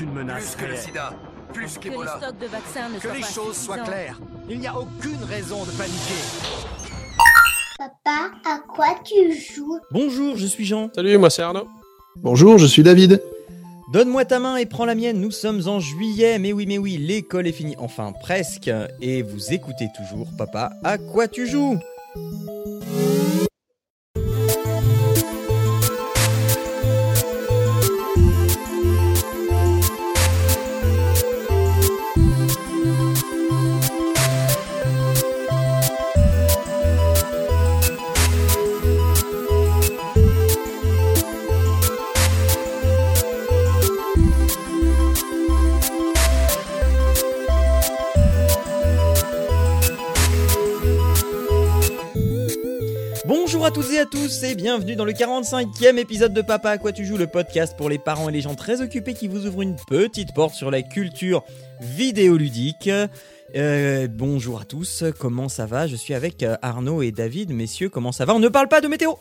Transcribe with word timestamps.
une 0.00 0.12
menace 0.12 0.54
Plus 0.54 0.66
que 0.66 0.70
le 0.70 0.76
sida, 0.76 1.12
plus 1.52 1.78
Que 1.78 1.84
les 1.84 1.90
qu'Ebola. 1.90 2.18
stocks 2.20 2.38
de 2.38 2.46
vaccins 2.46 2.88
ne 2.90 2.94
Que 2.96 3.00
soient 3.02 3.14
les 3.14 3.20
pas 3.20 3.26
choses 3.26 3.56
soient 3.56 3.78
claires. 3.78 4.20
Il 4.50 4.58
n'y 4.60 4.66
a 4.66 4.76
aucune 4.78 5.22
raison 5.24 5.64
de 5.64 5.70
paniquer. 5.70 6.20
Papa, 7.78 8.30
à 8.44 8.58
quoi 8.58 8.94
tu 9.02 9.32
joues? 9.34 9.78
Bonjour, 9.90 10.36
je 10.36 10.46
suis 10.46 10.66
Jean. 10.66 10.90
Salut, 10.94 11.16
moi 11.16 11.30
c'est 11.30 11.42
Arnaud. 11.42 11.66
Bonjour, 12.16 12.58
je 12.58 12.66
suis 12.66 12.82
David. 12.82 13.22
Donne-moi 13.92 14.24
ta 14.26 14.38
main 14.40 14.56
et 14.56 14.66
prends 14.66 14.84
la 14.84 14.94
mienne, 14.94 15.20
nous 15.20 15.30
sommes 15.30 15.66
en 15.66 15.80
juillet, 15.80 16.38
mais 16.38 16.52
oui, 16.52 16.66
mais 16.66 16.78
oui, 16.78 16.96
l'école 16.98 17.46
est 17.46 17.52
finie, 17.52 17.74
enfin 17.78 18.12
presque, 18.12 18.70
et 19.00 19.22
vous 19.22 19.52
écoutez 19.52 19.88
toujours 19.96 20.28
Papa, 20.38 20.72
à 20.84 20.96
quoi 20.98 21.28
tu 21.28 21.46
joues? 21.46 21.78
Bonjour 53.44 53.66
à 53.66 53.72
toutes 53.72 53.90
et 53.90 53.98
à 53.98 54.06
tous 54.06 54.44
et 54.44 54.54
bienvenue 54.54 54.94
dans 54.94 55.04
le 55.04 55.12
45e 55.12 55.96
épisode 55.98 56.32
de 56.32 56.42
Papa 56.42 56.70
à 56.70 56.78
quoi 56.78 56.92
tu 56.92 57.04
joues, 57.04 57.16
le 57.16 57.26
podcast 57.26 57.76
pour 57.76 57.88
les 57.88 57.98
parents 57.98 58.28
et 58.28 58.32
les 58.32 58.40
gens 58.40 58.54
très 58.54 58.80
occupés 58.80 59.14
qui 59.14 59.26
vous 59.26 59.46
ouvrent 59.46 59.62
une 59.62 59.74
petite 59.88 60.32
porte 60.32 60.54
sur 60.54 60.70
la 60.70 60.80
culture 60.82 61.42
vidéoludique. 61.80 62.88
Euh, 63.56 64.06
bonjour 64.08 64.60
à 64.60 64.64
tous, 64.64 65.02
comment 65.18 65.48
ça 65.48 65.66
va? 65.66 65.88
Je 65.88 65.96
suis 65.96 66.14
avec 66.14 66.44
euh, 66.44 66.56
Arnaud 66.62 67.02
et 67.02 67.10
David, 67.10 67.52
messieurs, 67.52 67.88
comment 67.88 68.12
ça 68.12 68.24
va? 68.26 68.32
On 68.32 68.38
ne 68.38 68.48
parle 68.48 68.68
pas 68.68 68.80
de 68.80 68.86
météo 68.86 69.14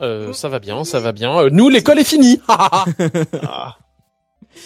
Euh, 0.00 0.32
ça 0.32 0.48
va 0.48 0.58
bien, 0.58 0.82
ça 0.84 0.98
va 0.98 1.12
bien. 1.12 1.50
Nous, 1.50 1.68
l'école 1.68 1.98
est 1.98 2.04
finie. 2.04 2.40
Ah. 2.48 3.76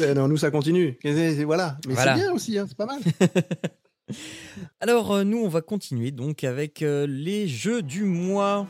Euh, 0.00 0.14
non, 0.14 0.28
nous 0.28 0.36
ça 0.36 0.52
continue. 0.52 0.96
Voilà. 1.44 1.76
Mais 1.88 1.94
Voilà. 1.94 2.14
c'est 2.14 2.20
bien 2.22 2.32
aussi, 2.32 2.56
hein, 2.56 2.66
c'est 2.68 2.76
pas 2.76 2.86
mal. 2.86 3.00
Alors 4.80 5.12
euh, 5.12 5.24
nous 5.24 5.38
on 5.38 5.48
va 5.48 5.60
continuer 5.60 6.10
donc 6.10 6.44
avec 6.44 6.82
euh, 6.82 7.06
les 7.06 7.48
jeux 7.48 7.82
du 7.82 8.04
mois. 8.04 8.66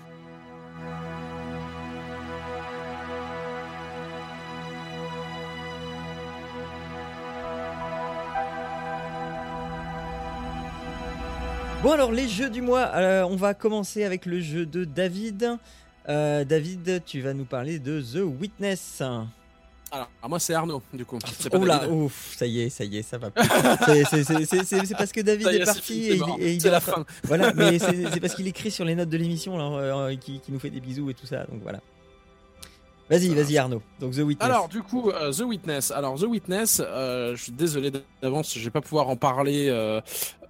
Bon 11.82 11.92
alors 11.92 12.12
les 12.12 12.28
jeux 12.28 12.50
du 12.50 12.60
mois, 12.60 12.90
euh, 12.94 13.22
on 13.22 13.36
va 13.36 13.54
commencer 13.54 14.04
avec 14.04 14.26
le 14.26 14.40
jeu 14.40 14.66
de 14.66 14.84
David. 14.84 15.56
David, 16.06 17.04
tu 17.06 17.20
vas 17.20 17.34
nous 17.34 17.44
parler 17.44 17.78
de 17.78 18.00
The 18.00 18.24
Witness. 18.40 19.00
Alors, 19.92 20.08
moi 20.28 20.38
c'est 20.38 20.54
Arnaud, 20.54 20.82
du 20.92 21.04
coup. 21.04 21.18
C'est 21.38 21.50
pas 21.50 21.58
là, 21.58 21.78
David. 21.80 21.92
ouf, 21.94 22.34
ça 22.36 22.46
y 22.46 22.60
est, 22.62 22.70
ça 22.70 22.84
y 22.84 22.98
est, 22.98 23.02
ça 23.02 23.18
va 23.18 23.30
plus. 23.30 23.44
C'est- 23.86 24.04
c'est- 24.04 24.24
c'est- 24.24 24.44
c'est- 24.46 24.64
C'est 24.64 24.86
c'est 24.86 24.94
parce 24.94 25.10
que 25.10 25.20
David 25.20 25.48
est 25.48 25.64
parti 25.64 25.82
fini, 25.82 26.06
et, 26.06 26.14
il- 26.14 26.42
et 26.44 26.52
il 26.54 26.60
C'est 26.60 26.68
est 26.68 26.70
la 26.70 26.80
fin. 26.80 27.04
Voilà, 27.24 27.52
mais 27.54 27.78
c'est 27.80 28.10
c'est 28.12 28.20
parce 28.20 28.34
qu'il 28.34 28.46
écrit 28.46 28.70
sur 28.70 28.84
les 28.84 28.94
notes 28.94 29.08
de 29.08 29.16
l'émission 29.16 29.58
là, 29.58 29.64
euh, 29.64 30.16
qui, 30.16 30.38
qui 30.40 30.52
nous 30.52 30.60
fait 30.60 30.70
des 30.70 30.80
bisous 30.80 31.10
et 31.10 31.14
tout 31.14 31.26
ça, 31.26 31.44
donc 31.44 31.60
voilà. 31.62 31.80
Vas-y, 33.10 33.34
vas-y 33.34 33.58
Arnaud. 33.58 33.82
Donc 33.98 34.14
The 34.14 34.18
Witness. 34.18 34.48
Alors, 34.48 34.68
du 34.68 34.82
coup, 34.82 35.10
euh, 35.10 35.32
The 35.32 35.40
Witness. 35.40 35.90
Alors, 35.90 36.14
The 36.16 36.22
Witness, 36.22 36.80
euh, 36.80 37.34
je 37.34 37.42
suis 37.42 37.52
désolé 37.52 37.90
d'avance, 38.22 38.56
je 38.56 38.62
vais 38.62 38.70
pas 38.70 38.80
pouvoir 38.80 39.08
en 39.08 39.16
parler 39.16 39.68
euh, 39.68 40.00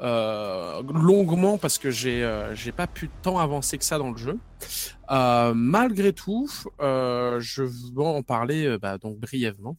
euh, 0.03 0.83
longuement 0.83 1.57
parce 1.57 1.79
que 1.79 1.91
j'ai 1.91 2.23
euh, 2.23 2.55
j'ai 2.55 2.73
pas 2.73 2.87
pu 2.87 3.09
tant 3.23 3.39
avancer 3.39 3.79
que 3.79 3.85
ça 3.85 3.97
dans 3.97 4.11
le 4.11 4.19
jeu. 4.19 4.39
Euh, 5.11 5.55
malgré 5.55 6.13
tout, 6.13 6.51
euh, 6.83 7.41
je 7.41 7.63
vais 7.63 8.05
en 8.05 8.23
parler 8.23 8.67
euh, 8.67 8.79
bah, 8.79 8.99
donc 8.99 9.19
brièvement 9.19 9.79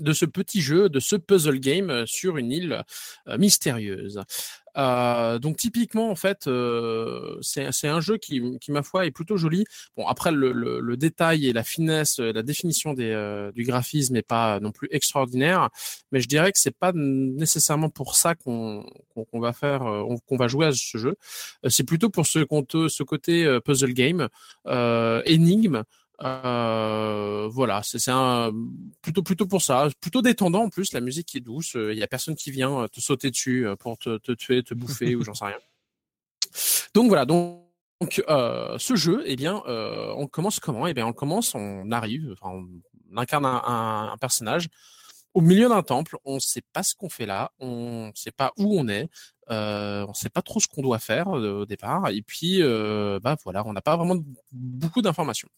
de 0.00 0.12
ce 0.12 0.24
petit 0.26 0.60
jeu, 0.60 0.88
de 0.88 1.00
ce 1.00 1.16
puzzle 1.16 1.58
game 1.60 1.90
euh, 1.90 2.04
sur 2.06 2.36
une 2.36 2.52
île 2.52 2.82
euh, 3.28 3.38
mystérieuse. 3.38 4.20
Euh, 4.76 5.38
donc 5.38 5.56
typiquement 5.56 6.10
en 6.10 6.16
fait, 6.16 6.48
euh, 6.48 7.38
c'est 7.42 7.86
un 7.86 8.00
jeu 8.00 8.16
qui, 8.16 8.42
qui 8.60 8.72
ma 8.72 8.82
foi 8.82 9.06
est 9.06 9.12
plutôt 9.12 9.36
joli. 9.36 9.64
Bon 9.96 10.06
après 10.08 10.32
le, 10.32 10.50
le, 10.50 10.80
le 10.80 10.96
détail 10.96 11.46
et 11.46 11.52
la 11.52 11.62
finesse, 11.62 12.18
euh, 12.18 12.32
la 12.32 12.42
définition 12.42 12.92
des, 12.92 13.10
euh, 13.10 13.52
du 13.52 13.62
graphisme 13.62 14.14
n'est 14.14 14.22
pas 14.22 14.58
non 14.58 14.72
plus 14.72 14.88
extraordinaire, 14.90 15.70
mais 16.10 16.20
je 16.20 16.26
dirais 16.26 16.50
que 16.50 16.58
c'est 16.58 16.76
pas 16.76 16.90
nécessairement 16.94 17.88
pour 17.88 18.16
ça 18.16 18.34
qu'on 18.34 18.84
va 19.32 19.52
faire, 19.52 19.84
qu'on 20.26 20.36
va 20.36 20.48
jouer 20.48 20.66
à 20.66 20.72
ce 20.72 20.98
jeu. 20.98 21.14
C'est 21.68 21.84
plutôt 21.84 22.10
pour 22.10 22.26
ce, 22.26 22.40
ce 22.88 23.02
côté 23.04 23.58
puzzle 23.64 23.92
game, 23.92 24.28
énigme. 25.24 25.84
Euh, 26.22 27.48
voilà, 27.50 27.82
c'est 27.82 28.08
un 28.10 28.52
plutôt 29.02 29.22
plutôt 29.22 29.46
pour 29.46 29.62
ça, 29.62 29.88
plutôt 30.00 30.22
détendant 30.22 30.62
en 30.64 30.68
plus. 30.70 30.92
La 30.92 31.00
musique 31.00 31.34
est 31.34 31.40
douce, 31.40 31.74
il 31.74 31.98
y 31.98 32.02
a 32.02 32.06
personne 32.06 32.36
qui 32.36 32.50
vient 32.52 32.82
euh, 32.84 32.88
te 32.88 33.00
sauter 33.00 33.30
dessus 33.30 33.66
euh, 33.66 33.74
pour 33.76 33.98
te, 33.98 34.18
te 34.18 34.32
tuer, 34.32 34.62
te 34.62 34.74
bouffer 34.74 35.16
ou 35.16 35.24
j'en 35.24 35.34
sais 35.34 35.46
rien. 35.46 35.58
Donc 36.94 37.08
voilà, 37.08 37.24
donc 37.26 37.60
donc, 38.00 38.22
euh, 38.28 38.76
ce 38.78 38.96
jeu, 38.96 39.22
eh 39.24 39.36
bien, 39.36 39.62
euh, 39.66 40.12
on 40.16 40.26
commence 40.26 40.58
comment? 40.60 40.86
Eh 40.86 40.94
bien, 40.94 41.06
on 41.06 41.12
commence, 41.12 41.54
on 41.54 41.90
arrive, 41.92 42.34
enfin, 42.40 42.50
on 42.54 43.16
incarne 43.16 43.46
un, 43.46 43.62
un- 43.64 44.12
un 44.12 44.16
personnage 44.18 44.68
au 45.34 45.40
milieu 45.40 45.68
d'un 45.68 45.82
temple. 45.82 46.16
On 46.24 46.34
ne 46.36 46.40
sait 46.40 46.62
pas 46.72 46.82
ce 46.82 46.94
qu'on 46.94 47.08
fait 47.08 47.26
là, 47.26 47.52
on 47.60 48.08
ne 48.08 48.12
sait 48.14 48.32
pas 48.32 48.52
où 48.58 48.78
on 48.78 48.88
est, 48.88 49.08
euh, 49.50 50.04
on 50.06 50.10
ne 50.10 50.14
sait 50.14 50.30
pas 50.30 50.42
trop 50.42 50.60
ce 50.60 50.68
qu'on 50.68 50.82
doit 50.82 50.98
faire 50.98 51.28
euh, 51.38 51.60
au 51.62 51.66
départ. 51.66 52.08
Et 52.10 52.22
puis, 52.22 52.62
euh, 52.62 53.20
bah 53.22 53.36
voilà, 53.44 53.64
on 53.66 53.72
n'a 53.72 53.82
pas 53.82 53.96
vraiment 53.96 54.16
beaucoup 54.52 55.02
d'informations. 55.02 55.48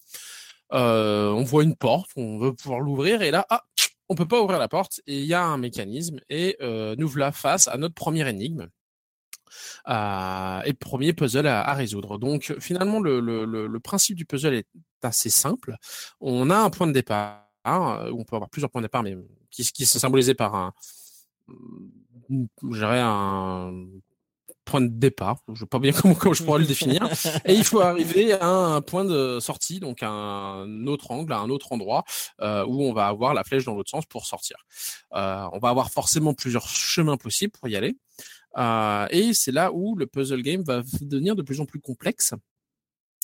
Euh, 0.73 1.31
on 1.31 1.45
voit 1.45 1.63
une 1.65 1.77
porte, 1.77 2.11
on 2.17 2.39
veut 2.39 2.55
pouvoir 2.55 2.81
l'ouvrir, 2.81 3.23
et 3.23 3.31
là, 3.31 3.47
ah, 3.51 3.63
on 4.09 4.15
peut 4.15 4.27
pas 4.27 4.41
ouvrir 4.41 4.59
la 4.59 4.69
porte. 4.69 5.01
Et 5.07 5.19
il 5.21 5.27
y 5.27 5.35
a 5.35 5.45
un 5.45 5.59
mécanisme, 5.59 6.21
et 6.29 6.57
euh, 6.61 6.95
nous 6.99 7.09
voilà 7.09 7.33
face 7.33 7.69
à 7.69 7.77
notre 7.77 7.95
première 7.95 8.29
énigme. 8.29 8.69
Euh, 9.89 10.63
et 10.65 10.73
premier 10.75 11.13
puzzle 11.13 11.47
à, 11.47 11.63
à 11.63 11.75
résoudre. 11.75 12.19
Donc 12.19 12.55
finalement, 12.61 13.01
le, 13.01 13.79
principe 13.79 14.17
du 14.17 14.27
puzzle 14.27 14.55
est 14.55 14.67
assez 15.03 15.31
simple. 15.31 15.77
On 16.21 16.51
a 16.51 16.57
un 16.57 16.71
point 16.71 16.87
de 16.87 16.93
départ, 16.93 17.47
on 17.65 18.25
peut 18.25 18.37
avoir 18.37 18.51
plusieurs 18.51 18.71
points 18.71 18.83
de 18.83 18.87
départ, 18.87 19.03
mais 19.03 19.17
qui, 19.51 19.65
qui 19.65 19.87
sont 19.87 19.99
symbolisés 19.99 20.35
par 20.35 20.55
un, 20.55 20.75
un 22.29 23.73
point 24.67 24.83
de 24.83 24.89
départ. 24.89 25.39
Je 25.55 25.61
sais 25.61 25.67
pas 25.67 25.79
bien 25.79 25.93
comment, 25.99 26.15
comment 26.15 26.35
je 26.35 26.43
pourrais 26.43 26.59
le 26.59 26.67
définir. 26.67 27.09
Et 27.47 27.55
il 27.55 27.65
faut 27.65 27.81
arriver 27.81 28.35
à 28.35 28.47
un 28.47 28.83
point 28.83 29.07
de 29.07 29.39
sortie, 29.41 29.81
donc 29.81 30.03
à 30.03 30.11
un 30.11 30.87
autre 30.87 31.11
angle, 31.11 31.33
à 31.33 31.39
un 31.39 31.49
autre 31.49 31.73
endroit, 31.73 32.05
euh, 32.43 32.67
où 32.67 32.83
on 32.83 32.93
va 32.93 33.07
avoir 33.07 33.33
la 33.33 33.45
flèche 33.45 33.65
dans 33.65 33.75
l'autre 33.75 33.91
sens 33.91 34.05
pour 34.05 34.27
sortir. 34.27 34.59
Euh, 35.15 35.49
on 35.53 35.59
va 35.59 35.71
avoir 35.71 35.91
forcément 35.91 36.35
plusieurs 36.35 36.69
chemins 36.69 37.17
possibles 37.17 37.53
pour 37.53 37.69
y 37.69 37.77
aller. 37.77 37.97
Euh, 38.59 39.07
et 39.11 39.33
c'est 39.33 39.53
là 39.53 39.71
où 39.73 39.97
le 39.97 40.07
puzzle 40.07 40.43
game 40.43 40.63
va 40.63 40.83
devenir 41.01 41.37
de 41.37 41.43
plus 41.43 41.61
en 41.61 41.67
plus 41.67 41.81
complexe. 41.81 42.35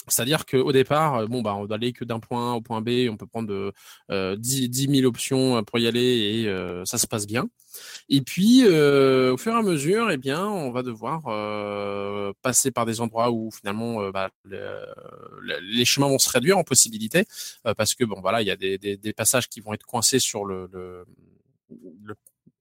C'est-à-dire 0.08 0.47
qu'au 0.47 0.72
départ, 0.72 1.14
euh, 1.14 1.26
bon 1.26 1.42
bah 1.42 1.54
on 1.54 1.64
va 1.64 1.76
aller 1.76 1.92
que 1.92 2.04
d'un 2.04 2.19
point 2.19 2.53
A 2.53 2.56
au 2.56 2.60
point 2.60 2.80
B, 2.80 3.08
on 3.08 3.16
peut 3.16 3.26
prendre 3.26 3.72
euh, 4.10 4.36
10, 4.36 4.69
10 4.69 4.97
000 5.00 5.06
options 5.08 5.62
pour 5.62 5.78
y 5.78 5.86
aller 5.86 6.00
et 6.42 6.48
euh, 6.48 6.84
ça 6.84 6.98
se 6.98 7.06
passe 7.06 7.26
bien. 7.26 7.48
Et 8.08 8.20
puis 8.20 8.62
euh, 8.64 9.32
au 9.32 9.36
fur 9.36 9.52
et 9.52 9.56
à 9.56 9.62
mesure, 9.62 10.10
eh 10.10 10.16
bien, 10.16 10.44
on 10.47 10.72
va 10.72 10.82
devoir 10.82 11.22
euh, 11.28 12.32
passer 12.42 12.72
par 12.72 12.84
des 12.84 13.00
endroits 13.00 13.31
où 13.31 13.50
finalement 13.52 14.02
euh, 14.02 14.10
bah, 14.10 14.31
le- 14.44 14.84
le- 15.41 15.60
les 15.60 15.84
chemins 15.84 16.08
vont 16.08 16.19
se 16.19 16.31
réduire 16.31 16.58
en 16.58 16.64
possibilités 16.64 17.25
euh, 17.66 17.75
parce 17.75 17.94
que 17.94 18.04
bon 18.04 18.20
voilà, 18.20 18.42
il 18.42 18.48
y 18.48 18.50
a 18.50 18.56
des, 18.56 18.78
des, 18.78 19.12
passages 19.12 19.48
qui 19.48 19.60
vont 19.60 19.72
être 19.72 19.86
coincés 19.86 20.19
sur 20.19 20.44
le, 20.44 20.69
le, 20.72 21.04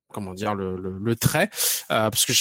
comment 0.09 0.33
dire 0.33 0.53
le, 0.53 0.75
le, 0.77 1.15
trait 1.15 1.49
euh, 1.91 2.09
parce 2.09 2.25
que 2.25 2.33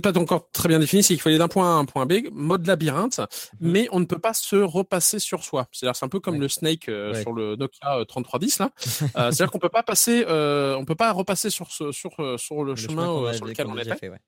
peut-être 0.00 0.14
pas 0.14 0.20
encore 0.20 0.50
très 0.52 0.68
bien 0.68 0.78
défini, 0.78 1.02
c'est 1.02 1.14
qu'il 1.14 1.20
faut 1.20 1.28
aller 1.28 1.38
d'un 1.38 1.48
point 1.48 1.68
A 1.72 1.76
à 1.76 1.78
un 1.78 1.84
point 1.84 2.06
B, 2.06 2.14
mode 2.32 2.66
labyrinthe, 2.66 3.20
mais 3.60 3.88
on 3.92 4.00
ne 4.00 4.04
peut 4.04 4.18
pas 4.18 4.34
se 4.34 4.56
repasser 4.56 5.18
sur 5.18 5.44
soi. 5.44 5.66
C'est-à-dire 5.72 5.96
c'est 5.96 6.04
un 6.04 6.08
peu 6.08 6.20
comme 6.20 6.34
Ouais. 6.34 6.40
le 6.40 6.48
Snake 6.48 6.88
euh, 6.88 7.12
Ouais. 7.12 7.22
sur 7.22 7.32
le 7.32 7.56
Nokia 7.56 7.98
euh, 8.00 8.04
3310 8.04 8.58
là. 8.58 8.70
Euh, 9.16 9.30
C'est-à-dire 9.30 9.50
qu'on 9.50 9.58
peut 9.58 9.68
pas 9.68 9.82
passer, 9.82 10.24
euh, 10.28 10.76
on 10.76 10.84
peut 10.84 10.94
pas 10.94 11.12
repasser 11.12 11.50
sur 11.50 11.70
ce, 11.70 11.92
sur 11.92 12.10
euh, 12.18 12.36
sur 12.38 12.64
le, 12.64 12.74
chemin, 12.76 13.08
euh, 13.24 13.32
sur 13.32 13.46
lequel 13.46 13.66
on 13.66 13.76
est 13.76 13.84
fait. 13.84 13.96
fait, 13.96 14.08
ouais. 14.08 14.18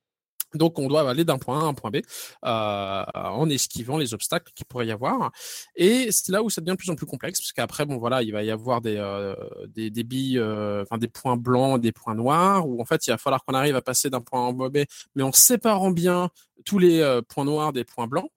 Donc 0.56 0.78
on 0.78 0.88
doit 0.88 1.08
aller 1.08 1.24
d'un 1.24 1.38
point 1.38 1.60
A 1.60 1.64
à 1.64 1.66
un 1.66 1.74
point 1.74 1.90
B 1.90 1.96
euh, 2.44 3.04
en 3.14 3.48
esquivant 3.48 3.98
les 3.98 4.14
obstacles 4.14 4.52
qu'il 4.54 4.66
pourrait 4.66 4.86
y 4.86 4.92
avoir. 4.92 5.30
Et 5.76 6.08
c'est 6.10 6.32
là 6.32 6.42
où 6.42 6.50
ça 6.50 6.60
devient 6.60 6.72
de 6.72 6.76
plus 6.76 6.90
en 6.90 6.96
plus 6.96 7.06
complexe 7.06 7.40
parce 7.40 7.52
qu'après 7.52 7.86
bon 7.86 7.98
voilà 7.98 8.22
il 8.22 8.32
va 8.32 8.42
y 8.42 8.50
avoir 8.50 8.80
des 8.80 8.96
euh, 8.96 9.34
des, 9.68 9.90
billes, 10.04 10.38
euh, 10.38 10.82
enfin 10.82 10.98
des 10.98 11.08
points 11.08 11.36
blancs, 11.36 11.80
des 11.80 11.92
points 11.92 12.14
noirs 12.14 12.66
où 12.68 12.80
en 12.80 12.84
fait 12.84 13.06
il 13.06 13.10
va 13.10 13.18
falloir 13.18 13.44
qu'on 13.44 13.54
arrive 13.54 13.76
à 13.76 13.82
passer 13.82 14.10
d'un 14.10 14.20
point 14.20 14.46
A 14.46 14.50
à 14.50 14.52
point 14.52 14.68
B, 14.70 14.78
mais 15.14 15.22
en 15.22 15.32
séparant 15.32 15.90
bien 15.90 16.30
tous 16.64 16.78
les 16.78 17.00
euh, 17.00 17.22
points 17.22 17.44
noirs 17.44 17.72
des 17.72 17.84
points 17.84 18.06
blancs. 18.06 18.30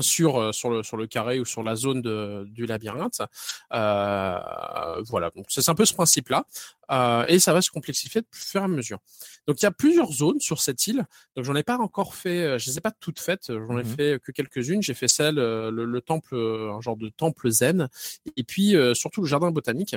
Sur 0.00 0.36
euh, 0.40 0.52
sur 0.52 0.70
le 0.70 0.82
sur 0.82 0.96
le 0.96 1.06
carré 1.06 1.38
ou 1.40 1.44
sur 1.44 1.62
la 1.62 1.76
zone 1.76 2.02
de, 2.02 2.44
du 2.48 2.66
labyrinthe. 2.66 3.20
Euh, 3.72 4.38
voilà, 5.06 5.30
donc 5.30 5.46
c'est 5.48 5.68
un 5.68 5.74
peu 5.74 5.84
ce 5.84 5.94
principe-là, 5.94 6.44
euh, 6.90 7.24
et 7.28 7.38
ça 7.38 7.52
va 7.52 7.62
se 7.62 7.70
complexifier 7.70 8.20
de 8.20 8.26
fur 8.32 8.60
et 8.60 8.64
à 8.64 8.68
mesure. 8.68 8.98
Donc 9.46 9.60
il 9.60 9.64
y 9.64 9.66
a 9.66 9.70
plusieurs 9.72 10.12
zones 10.12 10.40
sur 10.40 10.60
cette 10.60 10.86
île. 10.86 11.04
Donc 11.36 11.44
j'en 11.44 11.54
ai 11.54 11.62
pas 11.62 11.76
encore 11.78 12.14
fait, 12.14 12.58
je 12.58 12.70
les 12.70 12.78
ai 12.78 12.80
pas 12.80 12.92
toutes 12.92 13.20
faites. 13.20 13.46
J'en 13.48 13.78
ai 13.78 13.84
Mhm. 13.84 13.96
fait 13.96 14.20
que 14.22 14.32
quelques-unes. 14.32 14.82
J'ai 14.82 14.94
fait 14.94 15.08
celle 15.08 15.34
le, 15.36 15.70
le 15.84 16.00
temple, 16.00 16.34
un 16.36 16.80
genre 16.80 16.96
de 16.96 17.08
temple 17.10 17.50
zen, 17.50 17.88
et 18.36 18.44
puis 18.44 18.76
euh, 18.76 18.94
surtout 18.94 19.20
le 19.22 19.26
jardin 19.28 19.50
botanique. 19.50 19.96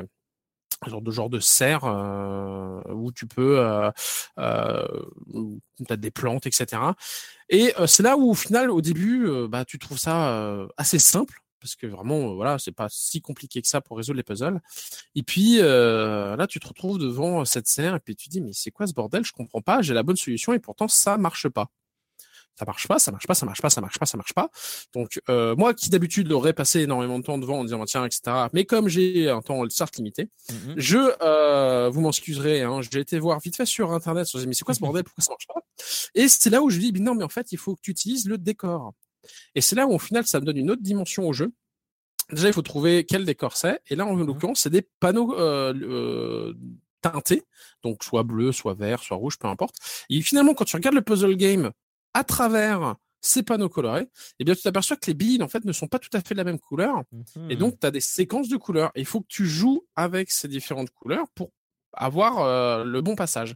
Genre 0.86 1.02
de 1.02 1.10
genre 1.10 1.30
de 1.30 1.40
serre 1.40 1.86
euh, 1.86 2.80
où 2.94 3.12
tu 3.12 3.26
peux 3.26 3.60
euh, 3.60 3.90
euh, 4.38 4.88
où 5.34 5.60
t'as 5.88 5.96
des 5.96 6.12
plantes 6.12 6.46
etc 6.46 6.80
et 7.50 7.74
euh, 7.80 7.88
c'est 7.88 8.04
là 8.04 8.16
où 8.16 8.30
au 8.30 8.34
final 8.36 8.70
au 8.70 8.82
début 8.82 9.28
euh, 9.28 9.48
bah 9.48 9.66
tu 9.66 9.80
trouves 9.80 9.98
ça 9.98 10.30
euh, 10.30 10.68
assez 10.78 11.00
simple 11.00 11.42
parce 11.60 11.76
que 11.76 11.88
vraiment 11.88 12.36
voilà 12.36 12.60
c'est 12.60 12.72
pas 12.72 12.88
si 12.92 13.22
compliqué 13.22 13.60
que 13.62 13.68
ça 13.68 13.82
pour 13.82 13.98
résoudre 13.98 14.18
les 14.18 14.24
puzzles. 14.24 14.62
Et 15.16 15.24
puis 15.24 15.58
là 15.58 16.46
tu 16.48 16.60
te 16.60 16.68
retrouves 16.68 17.00
devant 17.00 17.44
cette 17.46 17.68
serre 17.68 17.96
et 17.96 18.00
puis 18.00 18.16
tu 18.16 18.30
dis 18.30 18.42
mais 18.42 18.52
c'est 18.54 18.70
quoi 18.70 18.86
ce 18.86 18.94
bordel? 18.94 19.26
Je 19.26 19.32
comprends 19.32 19.62
pas 19.62 19.82
j'ai 19.82 19.96
la 19.96 20.04
bonne 20.04 20.16
solution 20.16 20.54
et 20.54 20.60
pourtant 20.60 20.88
ça 20.88 21.18
marche 21.18 21.50
pas 21.50 21.72
ça 22.58 22.66
marche 22.66 22.88
pas, 22.88 22.98
ça 23.00 23.12
marche 23.12 23.28
pas, 23.28 23.34
ça 23.36 23.46
marche 23.46 23.62
pas, 23.62 23.70
ça 23.70 23.82
marche 23.82 24.00
pas, 24.00 24.06
ça 24.06 24.18
marche 24.18 24.34
pas. 24.34 24.50
Donc 24.94 25.22
euh, 25.30 25.56
moi 25.56 25.74
qui 25.74 25.90
d'habitude 25.90 26.32
aurais 26.32 26.54
passé 26.54 26.82
énormément 26.82 27.20
de 27.20 27.24
temps 27.24 27.38
devant 27.38 27.60
en 27.60 27.64
disant 27.64 27.84
tiens 27.86 28.06
etc. 28.06 28.48
Mais 28.54 28.66
comme 28.66 28.88
j'ai 28.88 29.30
un 29.30 29.42
temps 29.42 29.64
certes 29.70 29.98
limité, 29.98 30.30
Mhm. 30.52 30.74
je 30.78 30.98
euh, 31.22 31.90
vous 31.90 32.02
m'excuserez, 32.02 32.64
hein, 32.64 32.82
j'ai 32.82 33.00
été 33.00 33.20
voir 33.20 33.40
vite 33.40 33.56
fait 33.56 33.66
sur 33.66 33.92
internet, 33.92 34.26
sur 34.26 34.40
mais 34.48 34.54
c'est 34.54 34.64
quoi 34.64 34.74
ce 34.74 34.80
bordel, 34.80 35.04
pourquoi 35.04 35.24
ça 35.24 35.32
marche 35.32 35.48
pas? 35.48 35.62
Et 36.16 36.28
c'est 36.28 36.50
là 36.50 36.62
où 36.62 36.70
je 36.70 36.80
dis 36.80 36.92
mais 36.92 37.00
non 37.00 37.14
mais 37.16 37.24
en 37.24 37.30
fait 37.30 37.52
il 37.52 37.58
faut 37.58 37.76
que 37.76 37.82
tu 37.82 37.92
utilises 37.92 38.28
le 38.28 38.38
décor. 38.38 38.94
Et 39.56 39.62
c'est 39.62 39.76
là 39.76 39.86
où 39.86 39.94
au 39.94 40.00
final 40.00 40.26
ça 40.26 40.40
me 40.40 40.46
donne 40.46 40.58
une 40.58 40.72
autre 40.72 40.82
dimension 40.82 41.28
au 41.28 41.34
jeu. 41.34 41.52
Déjà 42.32 42.48
il 42.48 42.54
faut 42.54 42.62
trouver 42.62 43.06
quel 43.06 43.24
décor 43.24 43.56
c'est, 43.56 43.80
et 43.88 43.96
là 43.96 44.06
en 44.06 44.16
l'occurrence 44.16 44.62
c'est 44.62 44.70
des 44.70 44.82
panneaux 45.00 45.38
euh, 45.38 45.74
euh, 45.76 46.54
teintés, 47.02 47.44
donc 47.84 48.04
soit 48.04 48.24
bleu, 48.24 48.52
soit 48.52 48.74
vert, 48.74 49.02
soit 49.04 49.18
rouge, 49.18 49.38
peu 49.38 49.48
importe. 49.48 49.76
Et 50.10 50.22
finalement 50.22 50.54
quand 50.54 50.66
tu 50.66 50.76
regardes 50.76 50.96
le 50.96 51.02
puzzle 51.02 51.36
game 51.36 51.72
à 52.18 52.24
travers 52.24 52.96
ces 53.22 53.44
panneaux 53.44 53.70
colorés, 53.70 54.08
eh 54.40 54.44
bien 54.44 54.56
tu 54.56 54.62
t'aperçois 54.62 54.98
que 54.98 55.06
les 55.08 55.14
billes 55.14 55.44
en 55.44 55.48
fait 55.48 55.64
ne 55.66 55.72
sont 55.72 55.88
pas 55.88 56.00
tout 56.00 56.10
à 56.14 56.22
fait 56.22 56.34
de 56.34 56.38
la 56.38 56.44
même 56.44 56.60
couleur. 56.60 57.04
Mhm. 57.12 57.52
Et 57.52 57.56
donc, 57.56 57.80
tu 57.80 57.86
as 57.86 57.92
des 57.92 58.02
séquences 58.02 58.50
de 58.50 58.58
couleurs. 58.58 58.92
Et 58.96 59.02
il 59.02 59.06
faut 59.06 59.22
que 59.22 59.28
tu 59.28 59.46
joues 59.46 59.86
avec 59.96 60.32
ces 60.32 60.48
différentes 60.48 60.90
couleurs 60.92 61.28
pour 61.36 61.52
avoir 61.94 62.40
euh, 62.40 62.84
le 62.84 63.02
bon 63.02 63.16
passage. 63.16 63.54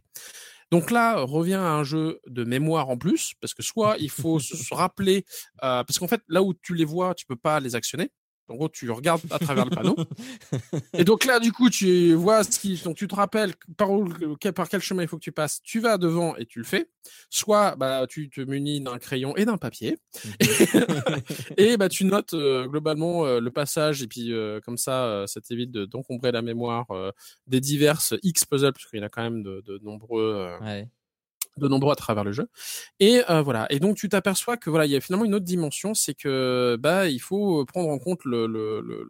Donc 0.70 0.90
là, 0.90 1.20
revient 1.20 1.54
à 1.54 1.72
un 1.72 1.84
jeu 1.84 2.20
de 2.26 2.44
mémoire 2.44 2.88
en 2.88 2.96
plus, 2.96 3.34
parce 3.40 3.52
que 3.52 3.62
soit 3.62 3.96
il 3.98 4.10
faut 4.10 4.38
se 4.38 4.56
se 4.68 4.74
rappeler, 4.74 5.24
euh, 5.64 5.84
parce 5.84 5.98
qu'en 5.98 6.08
fait, 6.08 6.22
là 6.28 6.42
où 6.42 6.54
tu 6.54 6.74
les 6.74 6.84
vois, 6.84 7.14
tu 7.14 7.26
peux 7.26 7.36
pas 7.36 7.58
les 7.60 7.74
actionner. 7.74 8.10
En 8.48 8.56
gros, 8.56 8.68
tu 8.68 8.90
regardes 8.90 9.22
à 9.30 9.38
travers 9.38 9.64
le 9.64 9.70
panneau. 9.70 9.96
Et 10.94 11.04
donc 11.04 11.24
là, 11.24 11.40
du 11.40 11.52
coup, 11.52 11.70
tu 11.70 12.12
vois 12.14 12.44
ce 12.44 12.58
qui, 12.58 12.76
donc 12.84 12.96
tu 12.96 13.08
te 13.08 13.14
rappelles 13.14 13.54
par, 13.76 13.90
où, 13.90 14.08
quel- 14.40 14.52
par 14.52 14.68
quel 14.68 14.80
chemin 14.80 15.02
il 15.02 15.08
faut 15.08 15.16
que 15.16 15.22
tu 15.22 15.32
passes. 15.32 15.62
Tu 15.62 15.80
vas 15.80 15.96
devant 15.96 16.36
et 16.36 16.44
tu 16.44 16.58
le 16.58 16.64
fais. 16.64 16.90
Soit, 17.30 17.76
bah, 17.76 18.06
tu 18.08 18.28
te 18.28 18.40
munis 18.40 18.80
d'un 18.80 18.98
crayon 18.98 19.34
et 19.36 19.44
d'un 19.44 19.56
papier. 19.56 19.98
et 21.56 21.76
bah, 21.76 21.88
tu 21.88 22.04
notes 22.04 22.34
euh, 22.34 22.66
globalement 22.66 23.24
euh, 23.26 23.40
le 23.40 23.50
passage. 23.50 24.02
Et 24.02 24.06
puis, 24.06 24.32
euh, 24.32 24.60
comme 24.60 24.76
ça, 24.76 25.24
ça 25.26 25.40
t'évite 25.40 25.70
de- 25.70 25.84
d'encombrer 25.84 26.32
la 26.32 26.42
mémoire 26.42 26.86
des 27.46 27.60
diverses 27.60 28.14
X 28.22 28.44
puzzles, 28.44 28.72
parce 28.72 28.86
qu'il 28.86 28.98
y 28.98 29.02
en 29.02 29.06
a 29.06 29.08
quand 29.08 29.22
même 29.22 29.42
de, 29.42 29.62
de 29.66 29.78
nombreux. 29.82 30.48
Ouais. 30.60 30.88
De 31.58 31.68
nombreux 31.68 31.92
à 31.92 31.96
travers 31.96 32.24
le 32.24 32.32
jeu. 32.32 32.48
Et 33.00 33.22
euh, 33.30 33.42
voilà. 33.42 33.66
Et 33.70 33.78
donc 33.78 33.96
tu 33.96 34.08
t'aperçois 34.08 34.56
que 34.56 34.70
voilà, 34.70 34.86
il 34.86 34.92
y 34.92 34.96
a 34.96 35.00
finalement 35.00 35.24
une 35.24 35.34
autre 35.34 35.44
dimension, 35.44 35.94
c'est 35.94 36.14
que 36.14 36.76
bah 36.80 37.08
il 37.08 37.20
faut 37.20 37.64
prendre 37.66 37.88
en 37.90 37.98
compte 37.98 38.24
le 38.24 38.46
le, 38.46 38.80
le, 38.80 39.06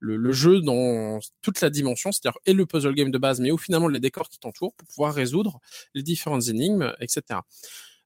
le, 0.00 0.16
le- 0.16 0.32
jeu 0.32 0.60
dans 0.60 1.18
toute 1.42 1.60
la 1.60 1.70
dimension, 1.70 2.12
c'est-à-dire 2.12 2.38
et 2.46 2.52
le 2.52 2.66
puzzle 2.66 2.94
game 2.94 3.10
de 3.10 3.18
base, 3.18 3.40
mais 3.40 3.50
au 3.50 3.56
finalement 3.58 3.88
les 3.88 4.00
décors 4.00 4.28
qui 4.28 4.38
t'entourent 4.38 4.74
pour 4.74 4.88
pouvoir 4.88 5.14
résoudre 5.14 5.60
les 5.94 6.02
différentes 6.02 6.48
énigmes, 6.48 6.92
etc. 7.00 7.40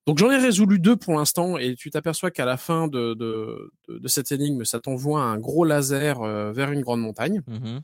Donc 0.06 0.18
j'en 0.18 0.30
ai 0.30 0.36
résolu 0.36 0.78
deux 0.78 0.96
pour 0.96 1.14
l'instant 1.14 1.56
et 1.56 1.74
tu 1.76 1.90
t'aperçois 1.90 2.30
qu'à 2.30 2.44
la 2.44 2.56
fin 2.56 2.88
de, 2.88 3.14
de, 3.14 3.72
de, 3.88 4.08
cette 4.08 4.32
énigme, 4.32 4.64
ça 4.64 4.78
t'envoie 4.80 5.22
un 5.22 5.38
gros 5.38 5.64
laser 5.64 6.20
euh, 6.20 6.52
vers 6.52 6.70
une 6.72 6.82
grande 6.82 7.00
montagne. 7.00 7.40
Mhm. 7.46 7.80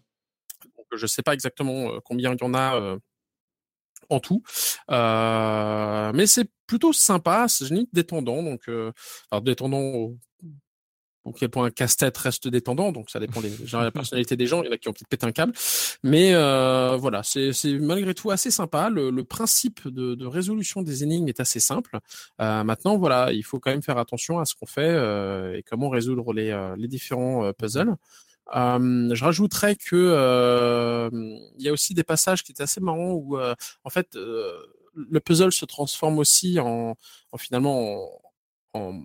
Donc, 0.77 0.87
je 0.95 1.07
sais 1.07 1.23
pas 1.23 1.33
exactement 1.33 1.95
euh, 1.95 1.99
combien 2.05 2.33
il 2.35 2.39
y 2.41 2.45
en 2.45 2.53
a 2.55 2.77
euh, 2.77 2.99
en 4.09 4.21
tout, 4.21 4.43
Euh, 4.91 6.13
mais 6.15 6.27
c'est 6.27 6.49
plutôt 6.67 6.93
sympa, 6.93 7.47
c'est 7.49 7.65
limite 7.71 7.91
détendant, 7.93 8.43
donc 8.43 8.63
euh, 8.69 8.93
alors 9.31 9.43
détendant 9.43 9.81
au, 9.81 10.19
au 11.25 11.33
quel 11.33 11.51
point 11.51 11.67
un 11.67 11.71
casse-tête 11.71 12.17
reste 12.17 12.49
détendant, 12.49 12.93
donc 12.93 13.11
ça 13.11 13.21
dépend 13.21 13.41
des 13.41 13.51
genre, 13.67 13.81
de 13.83 13.87
la 13.87 13.91
personnalité 13.91 14.37
des 14.37 14.47
gens, 14.47 14.63
il 14.63 14.67
y 14.67 14.69
en 14.69 14.73
a 14.73 14.79
qui 14.79 14.89
ont 14.89 14.93
peut-être 14.93 15.09
pété 15.09 15.27
un 15.27 15.33
câble, 15.33 15.53
mais 16.03 16.35
euh, 16.35 16.97
voilà, 16.97 17.23
c'est 17.23 17.53
malgré 17.81 18.15
tout 18.15 18.31
assez 18.31 18.51
sympa. 18.51 18.89
Le, 18.91 19.11
le 19.11 19.25
principe 19.25 19.87
de, 19.87 20.15
de 20.15 20.27
résolution 20.27 20.83
des 20.83 21.03
énigmes 21.03 21.29
est 21.29 21.41
assez 21.41 21.61
simple. 21.61 21.99
Euh, 22.41 22.65
maintenant, 22.65 22.97
voilà, 22.97 23.33
il 23.33 23.43
faut 23.43 23.61
quand 23.61 23.71
même 23.71 23.83
faire 23.83 23.99
attention 23.99 24.39
à 24.39 24.45
ce 24.45 24.55
qu'on 24.55 24.67
fait 24.67 24.83
euh, 24.83 25.57
et 25.59 25.63
comment 25.63 25.89
résoudre 25.91 26.33
les, 26.33 26.51
euh, 26.51 26.75
les 26.77 26.89
différents 26.89 27.53
puzzles. 27.53 27.95
Euh, 28.55 29.15
je 29.15 29.25
rajouterais 29.25 29.77
que 29.77 29.95
euh, 29.95 31.09
il 31.59 31.65
y 31.65 31.69
a 31.69 31.73
aussi 31.73 31.95
des 31.95 32.03
passages 32.03 32.43
qui 32.43 32.53
étaient 32.53 32.63
assez 32.63 32.81
marrants 32.81 33.13
où 33.13 33.39
euh, 33.39 33.55
en 33.85 33.91
fait 33.91 34.17
euh, 34.17 34.53
le 34.95 35.21
puzzle 35.21 35.53
se 35.53 35.65
transforme 35.65 36.19
aussi 36.19 36.59
en, 36.59 36.97
en 37.33 37.39
finalement 37.39 38.11
en, 38.75 39.01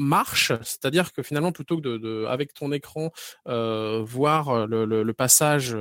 marche, 0.00 0.52
c'est-à-dire 0.62 1.12
que 1.12 1.24
finalement 1.24 1.50
plutôt 1.50 1.76
que 1.76 1.82
de, 1.82 1.96
de 1.98 2.24
avec 2.28 2.54
ton 2.54 2.70
écran 2.70 3.10
euh, 3.48 4.00
voir 4.04 4.68
le, 4.68 4.84
le, 4.84 5.02
le 5.02 5.12
passage 5.12 5.76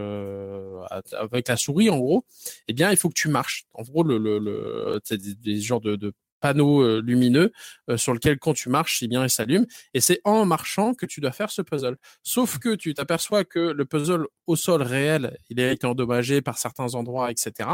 avec 1.13 1.47
la 1.47 1.55
souris 1.55 1.91
en 1.91 1.97
gros, 1.99 2.25
eh 2.67 2.73
bien 2.73 2.89
il 2.89 2.97
faut 2.97 3.09
que 3.09 3.13
tu 3.13 3.27
marches. 3.29 3.65
En 3.73 3.83
gros 3.83 4.01
le, 4.03 4.17
le, 4.17 4.39
le 4.39 4.99
des, 5.11 5.35
des 5.35 5.61
genres 5.61 5.81
de, 5.81 5.95
de 5.95 6.13
panneaux 6.39 6.81
euh, 6.81 7.01
lumineux 7.01 7.51
euh, 7.89 7.97
sur 7.97 8.13
lequel 8.13 8.37
quand 8.39 8.53
tu 8.53 8.69
marches, 8.69 9.01
eh 9.03 9.07
bien 9.07 9.23
il 9.23 9.29
s'allume 9.29 9.65
et 9.93 10.01
c'est 10.01 10.21
en 10.23 10.45
marchant 10.45 10.93
que 10.93 11.05
tu 11.05 11.19
dois 11.21 11.31
faire 11.31 11.49
ce 11.51 11.61
puzzle. 11.61 11.97
Sauf 12.23 12.59
que 12.59 12.75
tu 12.75 12.93
t'aperçois 12.93 13.43
que 13.45 13.59
le 13.59 13.85
puzzle 13.85 14.25
au 14.45 14.55
sol 14.55 14.81
réel, 14.81 15.37
il 15.49 15.59
a 15.59 15.71
été 15.71 15.85
endommagé 15.87 16.41
par 16.41 16.57
certains 16.57 16.95
endroits, 16.95 17.31
etc. 17.31 17.69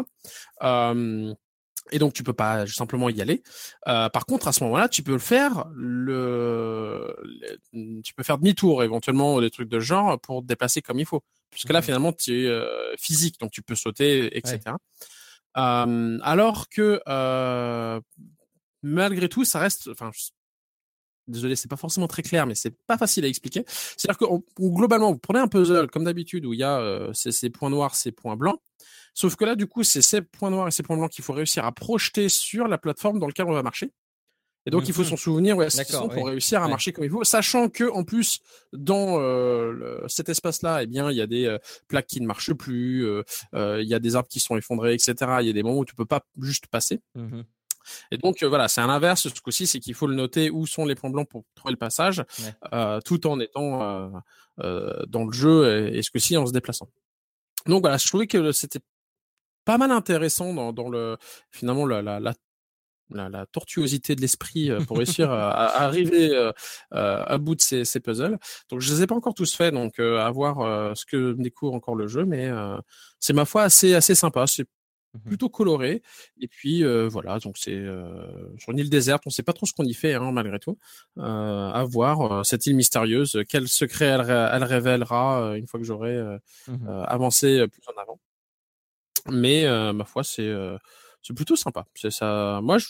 Euh, 0.63 1.33
et 1.92 2.00
donc 2.00 2.13
tu 2.13 2.24
peux 2.24 2.31
pas 2.33 2.65
simplement 2.65 3.10
y 3.10 3.21
aller. 3.21 3.44
Euh, 3.89 4.07
par 4.07 4.25
contre, 4.25 4.48
à 4.48 4.54
ce 4.54 4.63
moment-là, 4.63 4.88
tu 4.88 5.04
peux 5.04 5.18
faire 5.18 5.65
le, 5.75 7.13
le- 7.74 8.01
tu 8.01 8.13
peux 8.13 8.24
faire 8.24 8.38
demi-tour 8.38 8.83
éventuellement 8.83 9.36
ou 9.36 9.42
des 9.42 9.50
trucs 9.51 9.68
de 9.68 9.80
genre 9.81 10.18
pour 10.21 10.42
te 10.42 10.48
déplacer 10.48 10.81
comme 10.81 11.00
il 11.00 11.06
faut. 11.06 11.21
Puisque 11.51 11.69
là, 11.71 11.80
Mhm. 11.80 11.86
finalement, 11.86 12.13
tu 12.13 12.45
es 12.45 12.48
euh, 12.48 12.95
physique, 12.98 13.38
donc 13.39 13.51
tu 13.51 13.62
peux 13.62 13.75
sauter, 13.75 14.36
etc. 14.38 14.60
Euh, 15.57 16.17
alors 16.24 16.70
que 16.70 17.00
malgré 18.83 19.27
tout, 19.29 19.45
ça 19.45 19.59
reste, 19.59 19.87
enfin, 19.89 20.11
je- 20.13 20.29
désolé, 21.27 21.55
c'est 21.55 21.69
pas 21.69 21.77
forcément 21.77 22.07
très 22.07 22.21
clair, 22.21 22.45
mais 22.45 22.53
c'est 22.55 22.75
pas 22.85 22.97
facile 22.97 23.23
à 23.25 23.27
expliquer. 23.29 23.63
C'est-à-dire 23.67 24.17
que 24.17 24.25
on- 24.25 24.43
globalement, 24.59 25.11
vous 25.11 25.17
prenez 25.19 25.39
un 25.39 25.47
puzzle 25.47 25.89
comme 25.89 26.03
d'habitude 26.03 26.45
où 26.45 26.53
il 26.53 26.59
y 26.59 26.63
a 26.63 26.79
euh, 26.79 27.13
ces, 27.13 27.31
ces 27.31 27.49
points 27.49 27.69
noirs, 27.69 27.95
ces 27.95 28.11
points 28.11 28.35
blancs. 28.35 28.59
Sauf 29.13 29.35
que 29.35 29.45
là, 29.45 29.55
du 29.55 29.67
coup, 29.67 29.83
c'est 29.83 30.01
ces 30.01 30.21
points 30.21 30.49
noirs 30.49 30.67
et 30.67 30.71
ces 30.71 30.83
points 30.83 30.97
blancs 30.97 31.11
qu'il 31.11 31.23
faut 31.23 31.33
réussir 31.33 31.65
à 31.65 31.71
projeter 31.71 32.27
sur 32.29 32.67
la 32.67 32.77
plateforme 32.77 33.19
dans 33.19 33.27
laquelle 33.27 33.45
on 33.45 33.53
va 33.53 33.63
marcher. 33.63 33.91
Et 34.65 34.71
donc, 34.71 34.87
il 34.87 34.93
faut 34.93 35.01
Mhm. 35.03 35.09
s'en 35.09 35.17
souvenir 35.17 35.57
ouais, 35.57 35.67
pour 36.15 36.23
oui. 36.23 36.29
réussir 36.31 36.61
à 36.61 36.65
Ouais. 36.65 36.69
marcher 36.69 36.93
comme 36.93 37.03
il 37.03 37.09
faut, 37.11 37.23
sachant 37.25 37.67
que 37.67 37.83
en 37.91 38.05
plus, 38.05 38.39
dans 38.71 39.19
euh, 39.19 39.71
le- 39.73 40.03
cet 40.07 40.29
espace-là, 40.29 40.83
eh 40.83 40.87
bien, 40.87 41.11
il 41.11 41.17
y 41.17 41.21
a 41.21 41.27
des 41.27 41.45
euh, 41.45 41.57
plaques 41.89 42.07
qui 42.07 42.21
ne 42.21 42.25
marchent 42.27 42.53
plus, 42.53 43.05
euh, 43.05 43.23
il 43.81 43.87
y 43.87 43.93
a 43.93 43.99
des 43.99 44.15
arbres 44.15 44.29
qui 44.29 44.39
sont 44.39 44.55
effondrés, 44.55 44.93
etc. 44.93 45.15
Il 45.41 45.47
y 45.47 45.49
a 45.49 45.53
des 45.53 45.63
moments 45.63 45.79
où 45.79 45.85
tu 45.85 45.95
peux 45.95 46.05
pas 46.05 46.25
juste 46.41 46.67
passer. 46.67 47.01
Mhm. 47.15 47.43
Et 48.11 48.17
donc 48.17 48.43
euh, 48.43 48.47
voilà, 48.49 48.67
c'est 48.67 48.81
un 48.81 48.89
inverse 48.89 49.27
ce 49.29 49.41
coup-ci, 49.41 49.67
c'est 49.67 49.79
qu'il 49.79 49.93
faut 49.93 50.07
le 50.07 50.15
noter 50.15 50.49
où 50.49 50.65
sont 50.67 50.85
les 50.85 50.95
points 50.95 51.09
blancs 51.09 51.27
pour 51.29 51.43
trouver 51.55 51.71
le 51.71 51.77
passage, 51.77 52.23
Ouais. 52.39 52.53
euh, 52.73 52.99
tout 53.05 53.25
en 53.27 53.39
étant 53.39 53.81
euh, 54.61 55.03
dans 55.07 55.25
le 55.25 55.31
jeu 55.33 55.87
et, 55.89 55.97
et 55.97 56.01
ce 56.03 56.11
coup-ci 56.11 56.37
en 56.37 56.45
se 56.45 56.51
déplaçant. 56.51 56.89
Donc 57.65 57.81
voilà, 57.81 57.97
je 57.97 58.07
trouvais 58.07 58.27
que 58.27 58.51
c'était 58.51 58.81
pas 59.65 59.77
mal 59.77 59.91
intéressant 59.91 60.53
dans, 60.53 60.73
dans 60.73 60.89
le 60.89 61.17
finalement 61.51 61.85
la, 61.85 62.01
la, 62.01 62.19
la 62.19 62.33
la, 63.09 63.29
la 63.29 63.45
tortuosité 63.45 64.15
de 64.15 64.21
l'esprit 64.21 64.71
pour 64.87 64.97
réussir 64.97 65.29
à, 65.29 65.51
à 65.51 65.83
arriver 65.83 66.31
euh, 66.33 66.51
à 66.91 67.37
bout 67.37 67.53
de 67.53 67.61
ces, 67.61 67.85
ces 67.85 67.99
puzzles. 67.99 68.39
Donc 68.71 68.79
je 68.79 68.91
les 68.93 69.03
ai 69.03 69.07
pas 69.07 69.13
encore 69.13 69.35
tous 69.35 69.53
faits, 69.55 69.73
donc 69.73 69.99
euh, 69.99 70.19
à 70.19 70.31
voir 70.31 70.61
euh, 70.61 70.93
ce 70.95 71.05
que 71.05 71.33
me 71.33 71.43
découvre 71.43 71.73
encore 71.75 71.95
le 71.95 72.07
jeu, 72.07 72.25
mais 72.25 72.49
c'est 73.19 73.33
ma 73.33 73.45
foi 73.45 73.63
assez 73.63 73.93
assez 73.93 74.15
sympa. 74.15 74.47
C'est. 74.47 74.65
Plutôt 75.25 75.50
coloré. 75.50 76.01
Et 76.39 76.48
puis 76.48 76.84
euh, 76.84 77.08
voilà 77.08 77.39
donc 77.39 77.58
c'est 77.58 77.74
euh, 77.75 78.25
sur 78.58 78.72
une 78.72 78.79
île 78.79 78.89
déserte 78.89 79.24
on 79.25 79.29
sait 79.29 79.43
pas 79.43 79.53
trop 79.53 79.65
ce 79.65 79.74
qu'on 79.74 79.84
y 79.86 79.93
fait 79.93 80.13
hein, 80.15 80.32
malgré 80.32 80.60
tout. 80.60 80.77
Euh, 81.20 81.70
à 81.72 81.84
voir 81.84 82.22
euh, 82.39 82.43
cette 82.43 82.65
île 82.65 82.75
mystérieuse 82.75 83.43
quel 83.50 83.67
secret 83.67 84.05
elle, 84.08 84.22
elle 84.22 84.63
révélera 84.63 85.41
euh, 85.51 85.53
une 85.55 85.67
fois 85.67 85.79
que 85.79 85.86
j'aurai 85.86 86.15
euh, 86.15 86.38
avancé 87.05 87.67
plus 87.67 87.82
en 87.96 88.01
avant. 88.01 88.20
Mais 89.29 89.65
euh, 89.65 89.93
ma 89.93 90.05
foi 90.05 90.24
c'est 90.24 90.41
euh, 90.48 90.77
c'est 91.22 91.34
plutôt 91.34 91.55
sympa. 91.55 91.86
C'est 91.96 92.12
ça 92.12 92.60
moi 92.62 92.77
je 92.77 92.88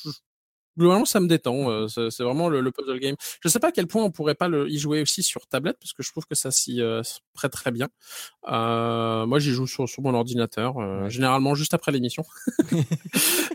globalement, 0.77 1.05
ça 1.05 1.19
me 1.19 1.27
détend. 1.27 1.69
euh, 1.69 1.87
c'est 1.87 2.23
vraiment 2.23 2.49
le, 2.49 2.61
le 2.61 2.71
puzzle 2.71 2.99
game. 2.99 3.15
Je 3.41 3.47
sais 3.49 3.59
pas 3.59 3.69
à 3.69 3.71
quel 3.71 3.87
point 3.87 4.03
on 4.03 4.11
pourrait 4.11 4.35
pas 4.35 4.47
le, 4.47 4.69
y 4.69 4.77
jouer 4.79 5.01
aussi 5.01 5.23
sur 5.23 5.45
tablette 5.47 5.77
parce 5.79 5.93
que 5.93 6.03
je 6.03 6.11
trouve 6.11 6.25
que 6.25 6.35
ça 6.35 6.51
s'y 6.51 6.81
euh, 6.81 7.01
prête 7.33 7.51
très 7.51 7.71
bien. 7.71 7.89
Euh, 8.49 9.25
moi, 9.25 9.39
j'y 9.39 9.51
joue 9.51 9.67
sur, 9.67 9.87
sur 9.87 10.01
mon 10.03 10.13
ordinateur, 10.13 10.77
euh, 10.79 11.09
généralement 11.09 11.55
juste 11.55 11.73
après 11.73 11.91
l'émission. 11.91 12.23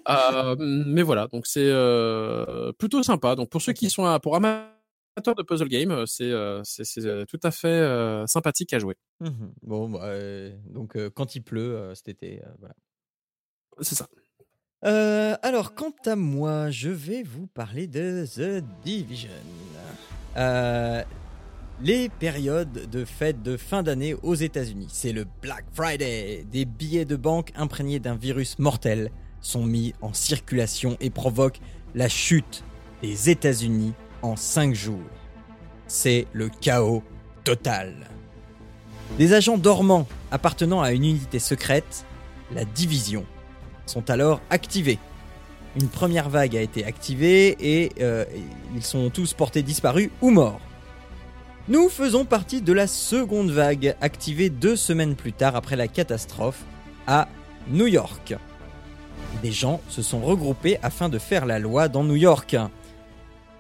Euh, 0.09 0.57
mais 0.59 1.03
voilà, 1.03 1.27
donc 1.29 1.47
c'est 1.47 1.69
euh, 1.69 2.73
plutôt 2.73 3.03
sympa. 3.03 3.35
Donc 3.37 3.51
pour 3.51 3.61
ceux 3.61 3.75
qui 3.75 3.91
sont 3.91 4.07
à- 4.07 4.19
pour 4.21 4.37
amateurs 4.37 5.35
de 5.37 5.43
puzzle 5.43 5.69
game, 5.69 6.07
c'est 6.07 6.31
tout 7.29 7.41
à 7.43 7.51
fait 7.51 7.69
euh, 7.69 8.27
sympathique 8.27 8.73
à 8.73 8.79
jouer. 8.79 8.97
Mhm. 9.21 9.53
Bon, 9.63 9.91
bah, 9.91 10.01
euh, 10.05 10.57
donc 10.71 10.97
euh, 10.97 11.11
quand 11.11 11.35
il 11.35 11.43
pleut 11.43 11.77
euh, 11.77 11.95
cet 11.95 12.09
été, 12.09 12.41
euh, 12.43 12.49
voilà. 12.59 12.75
C'est 13.81 13.95
ça. 13.95 14.09
Euh, 14.85 15.35
alors, 15.43 15.75
quant 15.75 15.95
à 16.07 16.15
moi, 16.15 16.71
je 16.71 16.89
vais 16.89 17.23
vous 17.25 17.47
parler 17.47 17.87
de 17.87 18.25
The 18.27 18.65
Division. 18.85 19.31
Euh, 20.37 21.03
les 21.83 22.09
périodes 22.09 22.89
de 22.89 23.05
fête 23.05 23.43
de 23.43 23.57
fin 23.57 23.83
d'année 23.83 24.15
aux 24.23 24.35
États-Unis, 24.35 24.89
c'est 24.91 25.13
le 25.13 25.27
Black 25.43 25.65
Friday. 25.73 26.45
Des 26.51 26.65
billets 26.65 27.05
de 27.05 27.17
banque 27.17 27.51
imprégnés 27.57 27.99
d'un 27.99 28.15
virus 28.15 28.59
mortel 28.59 29.11
sont 29.41 29.65
mis 29.65 29.95
en 30.01 30.13
circulation 30.13 30.97
et 31.01 31.11
provoquent 31.11 31.61
la 31.95 32.09
chute 32.09 32.63
des 33.03 33.31
États-Unis 33.31 33.95
en 34.23 34.37
5 34.37 34.75
jours. 34.75 34.99
C'est 35.89 36.27
le 36.33 36.49
chaos 36.49 37.03
total. 37.43 37.95
Des 39.17 39.33
agents 39.33 39.59
dormants 39.59 40.07
appartenant 40.31 40.83
à 40.83 40.93
une 40.93 41.05
unité 41.05 41.39
secrète, 41.39 42.05
la 42.53 42.65
Division, 42.65 43.25
sont 43.89 44.11
alors 44.11 44.41
activés. 44.51 44.99
Une 45.81 45.89
première 45.89 46.29
vague 46.29 46.57
a 46.57 46.61
été 46.61 46.85
activée 46.85 47.57
et 47.61 47.93
euh, 48.01 48.25
ils 48.75 48.83
sont 48.83 49.11
tous 49.11 49.35
portés 49.35 49.63
disparus 49.63 50.11
ou 50.23 50.31
morts. 50.31 50.61
Nous 51.69 51.89
faisons 51.89 52.25
partie 52.25 52.63
de 52.63 52.73
la 52.73 52.87
seconde 52.87 53.51
vague 53.51 53.95
activée 54.01 54.49
deux 54.49 54.77
semaines 54.77 55.15
plus 55.15 55.35
tard 55.35 55.55
après 55.55 55.77
la 55.77 55.87
catastrophe 55.87 56.65
à 57.07 57.29
New 57.71 57.87
York. 57.87 58.35
Des 59.43 59.53
gens 59.53 59.81
se 59.89 60.01
sont 60.01 60.21
regroupés 60.21 60.79
afin 60.83 61.11
de 61.11 61.19
faire 61.19 61.45
la 61.45 61.59
loi 61.59 61.89
dans 61.89 62.05
New 62.05 62.17
York. 62.17 62.57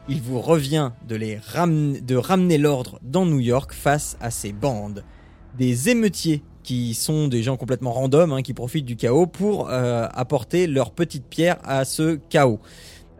Il 0.08 0.22
vous 0.22 0.40
revient 0.40 0.92
de, 1.06 1.16
les 1.16 1.36
de 1.36 2.16
ramener 2.16 2.56
l'ordre 2.56 2.98
dans 3.02 3.26
New 3.26 3.40
York 3.40 3.74
face 3.74 4.16
à 4.20 4.30
ces 4.30 4.52
bandes. 4.52 5.04
Des 5.58 5.90
émeutiers 5.90 6.42
qui 6.68 6.92
sont 6.92 7.28
des 7.28 7.42
gens 7.42 7.56
complètement 7.56 7.94
random, 7.94 8.30
hein, 8.30 8.42
qui 8.42 8.52
profitent 8.52 8.84
du 8.84 8.96
chaos 8.96 9.26
pour 9.26 9.70
euh, 9.70 10.06
apporter 10.12 10.66
leur 10.66 10.90
petite 10.90 11.24
pierre 11.24 11.56
à 11.64 11.86
ce 11.86 12.16
chaos. 12.28 12.60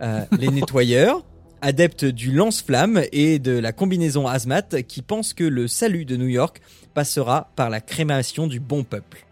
Euh, 0.03 0.27
les 0.39 0.49
nettoyeurs, 0.49 1.25
adeptes 1.63 2.05
du 2.05 2.31
lance-flamme 2.31 3.01
et 3.11 3.39
de 3.39 3.53
la 3.53 3.73
combinaison 3.73 4.27
hazmat, 4.27 4.83
qui 4.87 5.01
pensent 5.01 5.33
que 5.33 5.45
le 5.45 5.67
salut 5.67 6.05
de 6.05 6.19
New 6.19 6.27
York 6.27 6.61
passera 6.93 7.51
par 7.57 7.71
la 7.71 7.81
crémation 7.81 8.49
du 8.49 8.61
bon 8.61 8.85
peuple. 8.85 9.25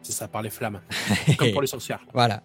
C'est 0.00 0.14
ça, 0.14 0.28
par 0.28 0.40
les 0.40 0.48
flammes. 0.48 0.80
Comme 1.36 1.52
pour 1.52 1.60
les 1.60 1.66
sorcières. 1.66 2.00
Voilà. 2.14 2.42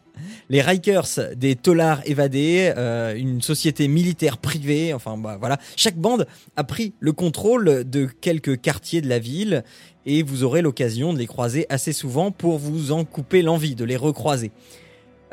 Les 0.49 0.61
Rikers, 0.61 1.07
des 1.37 1.55
tolards 1.55 2.01
évadés, 2.05 2.73
euh, 2.75 3.15
une 3.15 3.41
société 3.41 3.87
militaire 3.87 4.39
privée, 4.39 4.93
enfin 4.93 5.17
bah, 5.17 5.37
voilà. 5.39 5.57
Chaque 5.77 5.95
bande 5.95 6.27
a 6.57 6.65
pris 6.65 6.93
le 6.99 7.13
contrôle 7.13 7.89
de 7.89 8.05
quelques 8.05 8.59
quartiers 8.59 8.99
de 8.99 9.07
la 9.07 9.19
ville 9.19 9.63
et 10.05 10.23
vous 10.23 10.43
aurez 10.43 10.61
l'occasion 10.61 11.13
de 11.13 11.19
les 11.19 11.27
croiser 11.27 11.65
assez 11.69 11.93
souvent 11.93 12.31
pour 12.31 12.57
vous 12.57 12.91
en 12.91 13.05
couper 13.05 13.41
l'envie 13.41 13.75
de 13.75 13.85
les 13.85 13.95
recroiser. 13.95 14.51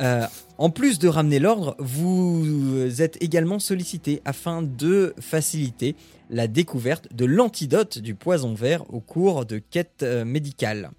Euh, 0.00 0.26
en 0.58 0.70
plus 0.70 0.98
de 0.98 1.08
ramener 1.08 1.38
l'ordre, 1.38 1.76
vous 1.78 3.02
êtes 3.02 3.22
également 3.22 3.58
sollicité 3.58 4.22
afin 4.24 4.62
de 4.62 5.14
faciliter 5.20 5.94
la 6.30 6.46
découverte 6.46 7.14
de 7.14 7.24
l'antidote 7.24 7.98
du 7.98 8.14
poison 8.14 8.54
vert 8.54 8.84
au 8.92 9.00
cours 9.00 9.44
de 9.44 9.58
quêtes 9.58 10.02
euh, 10.02 10.24
médicales. 10.24 10.90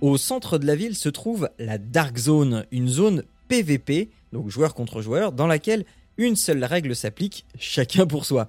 Au 0.00 0.16
centre 0.18 0.58
de 0.58 0.66
la 0.66 0.74
ville 0.74 0.96
se 0.96 1.08
trouve 1.08 1.48
la 1.58 1.78
Dark 1.78 2.18
Zone, 2.18 2.66
une 2.72 2.88
zone 2.88 3.22
PVP, 3.48 4.10
donc 4.32 4.48
joueur 4.48 4.74
contre 4.74 5.00
joueur, 5.00 5.32
dans 5.32 5.46
laquelle 5.46 5.84
une 6.18 6.36
seule 6.36 6.64
règle 6.64 6.96
s'applique, 6.96 7.46
chacun 7.58 8.06
pour 8.06 8.24
soi. 8.26 8.48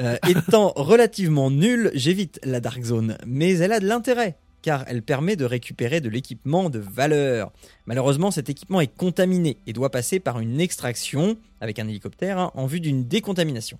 Euh, 0.00 0.16
étant 0.28 0.72
relativement 0.76 1.50
nulle, 1.50 1.90
j'évite 1.94 2.38
la 2.44 2.60
Dark 2.60 2.82
Zone, 2.84 3.18
mais 3.26 3.56
elle 3.58 3.72
a 3.72 3.80
de 3.80 3.86
l'intérêt, 3.86 4.38
car 4.62 4.84
elle 4.86 5.02
permet 5.02 5.34
de 5.34 5.44
récupérer 5.44 6.00
de 6.00 6.08
l'équipement 6.08 6.70
de 6.70 6.78
valeur. 6.78 7.52
Malheureusement, 7.86 8.30
cet 8.30 8.48
équipement 8.48 8.80
est 8.80 8.94
contaminé 8.94 9.58
et 9.66 9.72
doit 9.72 9.90
passer 9.90 10.20
par 10.20 10.38
une 10.38 10.60
extraction, 10.60 11.36
avec 11.60 11.80
un 11.80 11.88
hélicoptère, 11.88 12.38
hein, 12.38 12.52
en 12.54 12.66
vue 12.66 12.80
d'une 12.80 13.08
décontamination. 13.08 13.78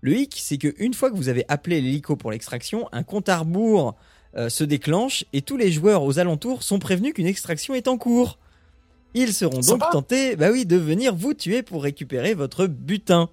Le 0.00 0.16
hic, 0.16 0.36
c'est 0.40 0.58
qu'une 0.58 0.94
fois 0.94 1.10
que 1.10 1.16
vous 1.16 1.28
avez 1.28 1.44
appelé 1.48 1.80
l'hélico 1.80 2.14
pour 2.14 2.30
l'extraction, 2.30 2.88
un 2.92 3.02
compte 3.02 3.28
à 3.28 3.38
rebours 3.38 3.96
euh, 4.36 4.48
se 4.48 4.62
déclenche 4.62 5.24
et 5.32 5.42
tous 5.42 5.56
les 5.56 5.72
joueurs 5.72 6.04
aux 6.04 6.20
alentours 6.20 6.62
sont 6.62 6.78
prévenus 6.78 7.14
qu'une 7.14 7.26
extraction 7.26 7.74
est 7.74 7.88
en 7.88 7.98
cours. 7.98 8.38
Ils 9.14 9.32
seront 9.32 9.60
donc 9.60 9.82
tentés 9.90 10.36
bah 10.36 10.50
oui, 10.52 10.66
de 10.66 10.76
venir 10.76 11.14
vous 11.14 11.34
tuer 11.34 11.62
pour 11.62 11.82
récupérer 11.82 12.34
votre 12.34 12.66
butin. 12.66 13.30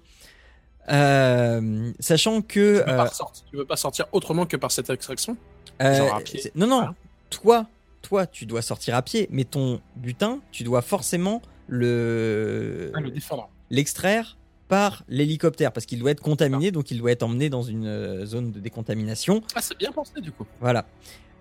Euh, 0.90 1.90
sachant 2.00 2.42
que... 2.42 2.82
Tu 2.84 2.90
euh, 2.90 2.96
pas 2.96 3.04
ressortir- 3.04 3.44
tu 3.50 3.56
veux 3.56 3.64
pas 3.64 3.76
sortir 3.76 4.06
autrement 4.12 4.46
que 4.46 4.56
par 4.56 4.70
cette 4.70 4.88
extraction 4.90 5.36
euh, 5.82 5.96
genre 5.96 6.14
à 6.16 6.20
pied. 6.20 6.40
c'est- 6.40 6.54
non, 6.54 6.66
non, 6.66 6.76
Voilà. 6.78 6.94
toi, 7.30 7.66
toi, 8.02 8.26
tu 8.26 8.46
dois 8.46 8.62
sortir 8.62 8.94
à 8.94 9.02
pied, 9.02 9.28
mais 9.30 9.44
ton 9.44 9.80
butin, 9.96 10.38
tu 10.52 10.62
dois 10.64 10.82
forcément 10.82 11.42
le 11.68 12.92
Ah, 12.94 13.00
Le 13.00 13.10
défendre. 13.10 13.48
l'extraire 13.70 14.36
par 14.68 15.02
l'hélicoptère 15.08 15.72
parce 15.72 15.86
qu'il 15.86 15.98
doit 15.98 16.10
être 16.12 16.22
contaminé, 16.22 16.70
donc 16.70 16.90
il 16.90 16.98
doit 16.98 17.10
être 17.12 17.22
emmené 17.22 17.48
dans 17.50 17.62
une 17.62 17.86
euh, 17.86 18.26
zone 18.26 18.52
de 18.52 18.60
décontamination. 18.60 19.42
Ah, 19.54 19.60
c'est 19.60 19.76
bien 19.78 19.92
pensé 19.92 20.20
du 20.20 20.32
coup. 20.32 20.46
Voilà. 20.60 20.86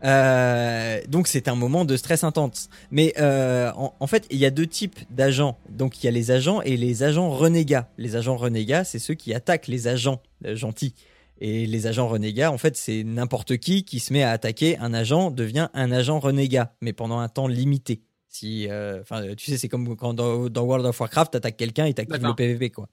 Euh, 0.04 1.00
donc 1.08 1.28
c'est 1.28 1.48
un 1.48 1.56
moment 1.56 1.86
de 1.86 1.98
stress 1.98 2.24
intense. 2.24 2.70
Mais 2.92 3.14
euh, 3.20 3.72
en, 3.76 3.94
en 4.00 4.08
fait, 4.08 4.28
il 4.30 4.38
y 4.38 4.46
a 4.46 4.52
deux 4.52 4.68
types 4.68 5.00
d'agents. 5.10 5.58
Donc 5.70 6.04
il 6.04 6.06
y 6.06 6.10
a 6.10 6.12
les 6.12 6.32
agents 6.32 6.62
et 6.62 6.78
les 6.78 7.04
agents 7.04 7.30
renégats. 7.30 7.90
Les 7.98 8.16
agents 8.16 8.38
renégats, 8.38 8.84
c'est 8.84 9.00
ceux 9.00 9.14
qui 9.14 9.34
attaquent 9.34 9.68
les 9.68 9.88
agents 9.88 10.22
euh, 10.46 10.56
gentils. 10.56 10.94
Et 11.42 11.66
les 11.66 11.86
agents 11.86 12.08
renégats, 12.08 12.52
en 12.52 12.58
fait, 12.58 12.78
c'est 12.78 13.04
n'importe 13.04 13.58
qui 13.58 13.84
qui 13.84 14.00
se 14.00 14.14
met 14.14 14.24
à 14.24 14.32
attaquer 14.32 14.78
un 14.78 14.94
agent 14.94 15.32
devient 15.32 15.68
un 15.74 15.92
agent 15.92 16.20
renégat, 16.20 16.74
mais 16.80 16.94
pendant 16.94 17.20
un 17.20 17.28
temps 17.28 17.48
limité. 17.48 18.04
Si, 18.30 18.68
euh, 18.70 19.02
enfin, 19.02 19.34
tu 19.36 19.52
sais, 19.52 19.58
c'est 19.58 19.68
comme 19.70 19.96
quand 19.96 20.14
dans, 20.14 20.50
dans 20.50 20.64
World 20.64 20.86
of 20.86 21.00
Warcraft, 21.00 21.34
t'attaques 21.34 21.58
quelqu'un 21.58 21.86
et 21.86 21.94
t'actives 21.94 22.22
le. 22.22 22.36
PVP, 22.36 22.70
quoi. 22.70 22.88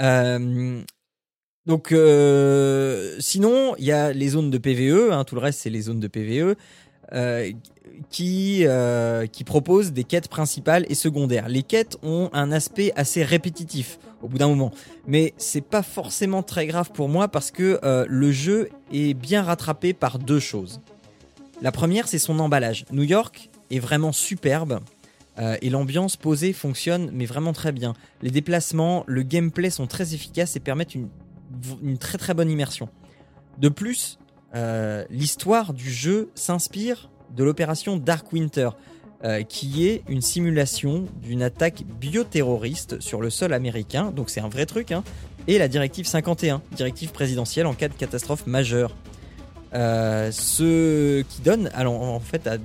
Euh, 0.00 0.82
donc, 1.70 1.92
euh, 1.92 3.14
sinon, 3.20 3.76
il 3.78 3.84
y 3.84 3.92
a 3.92 4.12
les 4.12 4.30
zones 4.30 4.50
de 4.50 4.58
PVE, 4.58 5.12
hein, 5.12 5.22
tout 5.22 5.36
le 5.36 5.40
reste, 5.40 5.60
c'est 5.60 5.70
les 5.70 5.82
zones 5.82 6.00
de 6.00 6.08
PVE, 6.08 6.56
euh, 7.12 7.52
qui, 8.10 8.64
euh, 8.66 9.28
qui 9.28 9.44
proposent 9.44 9.92
des 9.92 10.02
quêtes 10.02 10.26
principales 10.26 10.84
et 10.88 10.96
secondaires. 10.96 11.48
Les 11.48 11.62
quêtes 11.62 11.96
ont 12.02 12.28
un 12.32 12.50
aspect 12.50 12.90
assez 12.96 13.22
répétitif 13.22 14.00
au 14.20 14.26
bout 14.26 14.38
d'un 14.38 14.48
moment, 14.48 14.72
mais 15.06 15.32
c'est 15.36 15.60
pas 15.60 15.84
forcément 15.84 16.42
très 16.42 16.66
grave 16.66 16.90
pour 16.90 17.08
moi 17.08 17.28
parce 17.28 17.52
que 17.52 17.78
le 17.84 18.32
jeu 18.32 18.68
est 18.92 19.14
bien 19.14 19.44
rattrapé 19.44 19.92
par 19.92 20.18
deux 20.18 20.40
choses. 20.40 20.80
La 21.62 21.70
première, 21.70 22.08
c'est 22.08 22.18
son 22.18 22.40
emballage. 22.40 22.84
New 22.90 23.04
York 23.04 23.48
est 23.70 23.78
vraiment 23.78 24.10
superbe. 24.10 24.80
et 25.38 25.70
l'ambiance 25.70 26.16
posée 26.16 26.52
fonctionne, 26.52 27.10
mais 27.14 27.26
vraiment 27.26 27.52
très 27.52 27.70
bien. 27.70 27.94
Les 28.22 28.30
déplacements, 28.30 29.04
le 29.06 29.22
gameplay 29.22 29.70
sont 29.70 29.86
très 29.86 30.14
efficaces 30.14 30.56
et 30.56 30.60
permettent 30.60 30.94
une, 30.94 31.08
une 31.82 31.98
très 31.98 32.18
très 32.18 32.34
bonne 32.34 32.50
immersion. 32.50 32.88
De 33.58 33.68
plus, 33.68 34.18
euh, 34.54 35.04
l'histoire 35.10 35.72
du 35.72 35.90
jeu 35.90 36.30
s'inspire 36.34 37.10
de 37.36 37.44
l'opération 37.44 37.96
Dark 37.96 38.32
Winter, 38.32 38.70
euh, 39.22 39.42
qui 39.42 39.86
est 39.86 40.02
une 40.08 40.22
simulation 40.22 41.06
d'une 41.22 41.42
attaque 41.42 41.84
bioterroriste 42.00 43.00
sur 43.00 43.20
le 43.20 43.30
sol 43.30 43.52
américain, 43.52 44.10
donc 44.10 44.30
c'est 44.30 44.40
un 44.40 44.48
vrai 44.48 44.66
truc, 44.66 44.92
hein, 44.92 45.04
et 45.46 45.58
la 45.58 45.68
directive 45.68 46.06
51, 46.06 46.62
directive 46.72 47.12
présidentielle 47.12 47.66
en 47.66 47.74
cas 47.74 47.88
de 47.88 47.94
catastrophe 47.94 48.46
majeure. 48.46 48.94
Euh, 49.72 50.32
ce 50.32 51.22
qui 51.22 51.42
donne 51.42 51.70
en 51.76 52.18
fait 52.18 52.48
à, 52.48 52.56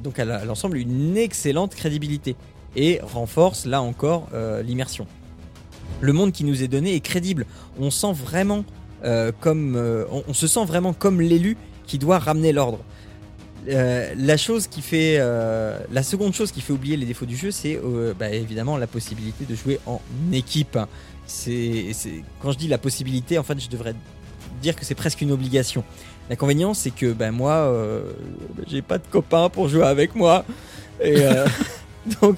l'ensemble 0.44 0.78
une 0.78 1.18
excellente 1.18 1.76
crédibilité 1.76 2.36
et 2.76 3.00
renforce 3.04 3.68
là 3.68 3.82
encore 3.82 4.30
l'immersion. 4.64 5.06
Le 6.02 6.14
monde 6.14 6.32
qui 6.32 6.44
nous 6.44 6.64
est 6.64 6.68
donné 6.68 6.96
est 6.96 7.00
crédible. 7.00 7.46
On 7.80 7.90
sent 7.90 8.14
vraiment 8.14 8.64
euh, 9.06 9.32
comme 9.40 9.76
euh, 9.76 10.06
on, 10.12 10.24
on 10.28 10.34
se 10.34 10.48
sent 10.48 10.66
vraiment 10.66 10.94
comme 10.94 11.22
l'élu 11.22 11.58
qui 11.86 12.00
doit 12.00 12.18
ramener 12.18 12.52
l'ordre. 12.52 12.80
Euh, 13.68 14.14
la 14.18 14.38
chose 14.38 14.68
qui 14.68 14.82
fait 14.82 15.18
la 15.18 16.04
seconde 16.04 16.34
chose 16.34 16.52
qui 16.52 16.62
fait 16.62 16.74
oublier 16.74 16.98
les 16.98 17.06
défauts 17.06 17.26
du 17.26 17.36
jeu, 17.36 17.52
c'est 17.52 17.80
bah, 18.18 18.30
évidemment 18.30 18.78
la 18.78 18.88
possibilité 18.88 19.46
de 19.46 19.56
jouer 19.56 19.80
en 19.86 20.02
équipe. 20.32 20.78
C'est 21.26 21.92
quand 22.42 22.52
je 22.52 22.58
dis 22.58 22.68
la 22.68 22.78
possibilité, 22.78 23.38
en 23.40 23.44
fait, 23.44 23.60
je 23.60 23.70
devrais 23.70 23.96
dire 24.62 24.76
que 24.76 24.86
c'est 24.86 24.96
presque 24.96 25.22
une 25.22 25.32
obligation. 25.32 25.84
L'inconvénient, 26.30 26.74
c'est 26.74 26.92
que 26.92 27.14
ben 27.14 27.32
moi, 27.32 27.54
euh, 27.54 28.12
j'ai 28.68 28.82
pas 28.82 28.98
de 28.98 29.08
copains 29.10 29.50
pour 29.50 29.68
jouer 29.68 29.86
avec 29.86 30.16
moi, 30.16 30.46
et 31.04 31.18
donc 32.22 32.38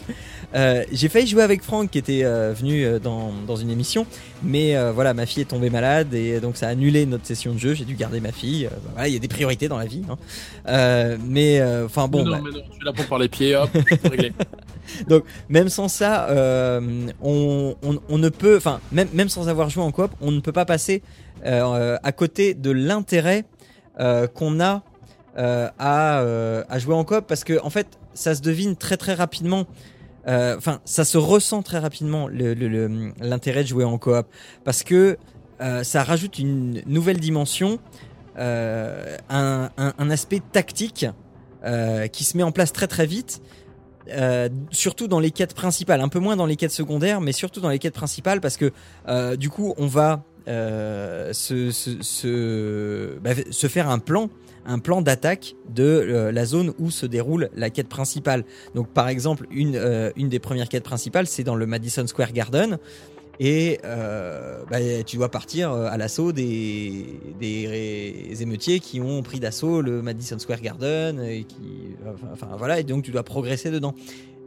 Euh, 0.56 0.84
j'ai 0.92 1.10
failli 1.10 1.28
jouer 1.28 1.44
avec 1.44 1.62
Franck 1.62 1.92
qui 1.92 1.98
était 1.98 2.24
euh, 2.24 2.54
venu 2.54 2.86
euh, 2.86 3.00
dans, 3.00 3.32
dans 3.46 3.58
une 3.58 3.70
émission, 3.70 4.06
mais 4.44 4.76
voilà, 4.92 5.14
ma 5.14 5.26
fille 5.26 5.42
est 5.42 5.48
tombée 5.48 5.70
malade 5.70 6.14
et 6.14 6.40
donc 6.40 6.58
ça 6.58 6.68
a 6.68 6.70
annulé 6.70 7.06
notre 7.06 7.26
session 7.26 7.54
de 7.54 7.60
jeu. 7.60 7.74
J'ai 7.74 7.86
dû 7.86 7.96
garder 7.96 8.20
ma 8.20 8.32
fille. 8.32 8.68
Bah, 8.72 8.78
voilà, 8.94 9.08
il 9.08 9.14
y 9.14 9.18
a 9.18 9.20
des 9.20 9.28
priorités 9.28 9.68
dans 9.68 9.78
la 9.78 9.86
vie. 9.86 10.04
hein. 10.10 11.18
Mais 11.26 11.62
enfin 11.86 12.08
bon, 12.08 12.24
non, 12.24 12.32
bah, 12.32 12.42
mais 12.44 12.52
non, 12.86 12.94
tu 12.94 13.04
par 13.08 13.20
les 13.20 13.28
pieds, 13.30 13.56
hop, 13.56 13.70
réglé. 14.10 14.34
même 15.50 15.70
sans 15.70 15.88
ça, 15.88 16.28
on, 17.22 17.76
on, 17.84 18.00
on 18.10 18.18
ne 18.18 18.30
peut, 18.30 18.58
enfin 18.58 18.80
même 18.92 19.10
même 19.14 19.30
sans 19.30 19.50
avoir 19.50 19.70
joué 19.70 19.84
en 19.84 19.92
coop, 19.92 20.12
on 20.22 20.32
ne 20.32 20.40
peut 20.40 20.54
pas 20.54 20.66
passer 20.66 21.02
à 21.44 22.12
côté 22.14 22.54
de 22.54 22.72
l'intérêt 22.72 23.46
qu'on 24.34 24.60
a 24.60 24.84
à, 25.36 26.20
à 26.70 26.80
jouer 26.80 26.96
en 26.96 27.04
coop 27.04 27.26
parce 27.28 27.44
que 27.44 27.60
en 27.64 27.70
fait, 27.70 27.88
ça 28.14 28.34
se 28.34 28.42
devine 28.42 28.76
très 28.76 28.98
très 28.98 29.14
rapidement. 29.14 29.68
Euh, 30.28 30.56
Enfin, 30.58 30.82
ça 30.86 31.06
se 31.06 31.18
ressent 31.18 31.62
très 31.62 31.80
rapidement 31.80 32.28
l'intérêt 32.28 33.64
de 33.64 33.68
jouer 33.68 33.84
en 33.84 33.98
coop 33.98 34.28
parce 34.64 34.84
que 34.84 35.18
euh, 35.62 35.84
ça 35.84 36.04
rajoute 36.04 36.40
une 36.40 36.82
nouvelle 36.86 37.20
dimension, 37.20 37.80
euh, 38.38 39.18
un, 39.30 40.10
aspect 40.10 40.42
tactique 40.52 41.06
qui 42.12 42.24
se 42.24 42.38
met 42.38 42.44
en 42.44 42.52
place 42.52 42.72
très 42.72 42.88
très 42.88 43.06
vite. 43.06 43.42
surtout 44.72 45.08
dans 45.08 45.20
les 45.20 45.32
quêtes 45.32 45.54
principales, 45.54 46.02
un 46.02 46.08
peu 46.08 46.20
moins 46.20 46.36
dans 46.36 46.46
les 46.46 46.56
quêtes 46.56 46.72
secondaires, 46.72 47.20
mais 47.20 47.34
surtout 47.34 47.60
dans 47.60 47.70
les 47.70 47.80
quêtes 47.80 47.96
principales 47.96 48.42
parce 48.42 48.58
que 48.58 48.72
du 49.36 49.50
coup 49.50 49.74
on 49.78 49.88
va 49.88 50.24
euh, 50.48 51.34
bah, 53.22 53.32
se 53.52 53.68
faire 53.68 53.90
un 53.90 54.00
plan, 54.00 54.30
un 54.66 54.80
plan 54.80 55.02
d'attaque 55.02 55.56
de 55.70 55.84
euh, 55.84 56.32
la 56.32 56.46
zone 56.46 56.74
où 56.80 56.90
se 56.90 57.06
déroule 57.06 57.50
la 57.56 57.70
quête 57.70 57.90
principale. 57.90 58.46
Donc 58.74 58.88
par 58.88 59.10
exemple, 59.10 59.48
une, 59.52 59.76
euh, 59.76 60.12
des 60.16 60.40
premières 60.40 60.70
quêtes 60.70 60.84
principales, 60.84 61.28
c'est 61.28 61.44
dans 61.44 61.56
le 61.56 61.66
Madison 61.66 62.08
Square 62.08 62.32
Garden. 62.32 62.78
Et 63.40 63.80
bah, 63.84 64.80
tu 65.06 65.18
dois 65.18 65.30
partir 65.30 65.72
à 65.72 65.96
l'assaut 65.96 66.32
des, 66.32 67.06
émeutiers 68.42 68.80
qui 68.80 69.00
ont 69.00 69.22
pris 69.22 69.40
d'assaut 69.40 69.84
le 69.84 70.02
Madison 70.02 70.40
Square 70.40 70.62
Garden 70.62 71.22
et 71.22 71.46
enfin, 72.34 72.48
voilà, 72.58 72.80
et 72.80 72.84
donc 72.84 73.04
tu 73.04 73.12
dois 73.12 73.22
progresser 73.22 73.70
dedans. 73.70 73.94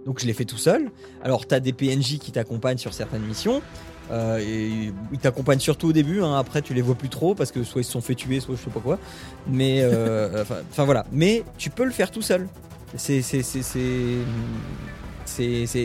Donc 0.07 0.19
je 0.19 0.26
l'ai 0.26 0.33
fait 0.33 0.45
tout 0.45 0.59
seul. 0.59 0.90
Alors 1.23 1.47
tu 1.47 1.54
as 1.54 1.61
des 1.61 1.73
PNJ 1.73 2.19
qui 2.19 2.33
t'accompagnent 2.33 2.78
sur 2.78 2.92
certaines 2.92 3.23
missions. 3.23 3.62
Euh, 4.10 4.38
et 4.38 4.92
ils 5.12 5.18
t'accompagnent 5.18 5.60
surtout 5.60 5.88
au 5.88 5.92
début. 5.92 6.22
hein. 6.22 6.36
Après 6.36 6.62
tu 6.62 6.74
les 6.74 6.82
vois 6.82 6.94
plus 6.96 7.08
trop 7.08 7.34
parce 7.34 7.52
que 7.52 7.62
soit 7.62 7.80
ils 7.82 7.84
se 7.84 7.92
sont 7.92 8.00
fait 8.00 8.14
tuer, 8.14 8.40
soit 8.40 8.56
je 8.56 8.62
sais 8.64 8.70
pas 8.70 8.80
quoi. 8.80 8.98
Mais 9.46 9.80
euh, 9.82 10.44
enfin 10.70 10.84
voilà. 10.84 11.06
Mais 11.12 11.44
tu 11.58 11.70
peux 11.70 11.84
le 11.84 11.92
faire 11.92 12.10
tout 12.10 12.22
seul. 12.22 12.48
C'est 12.96 13.22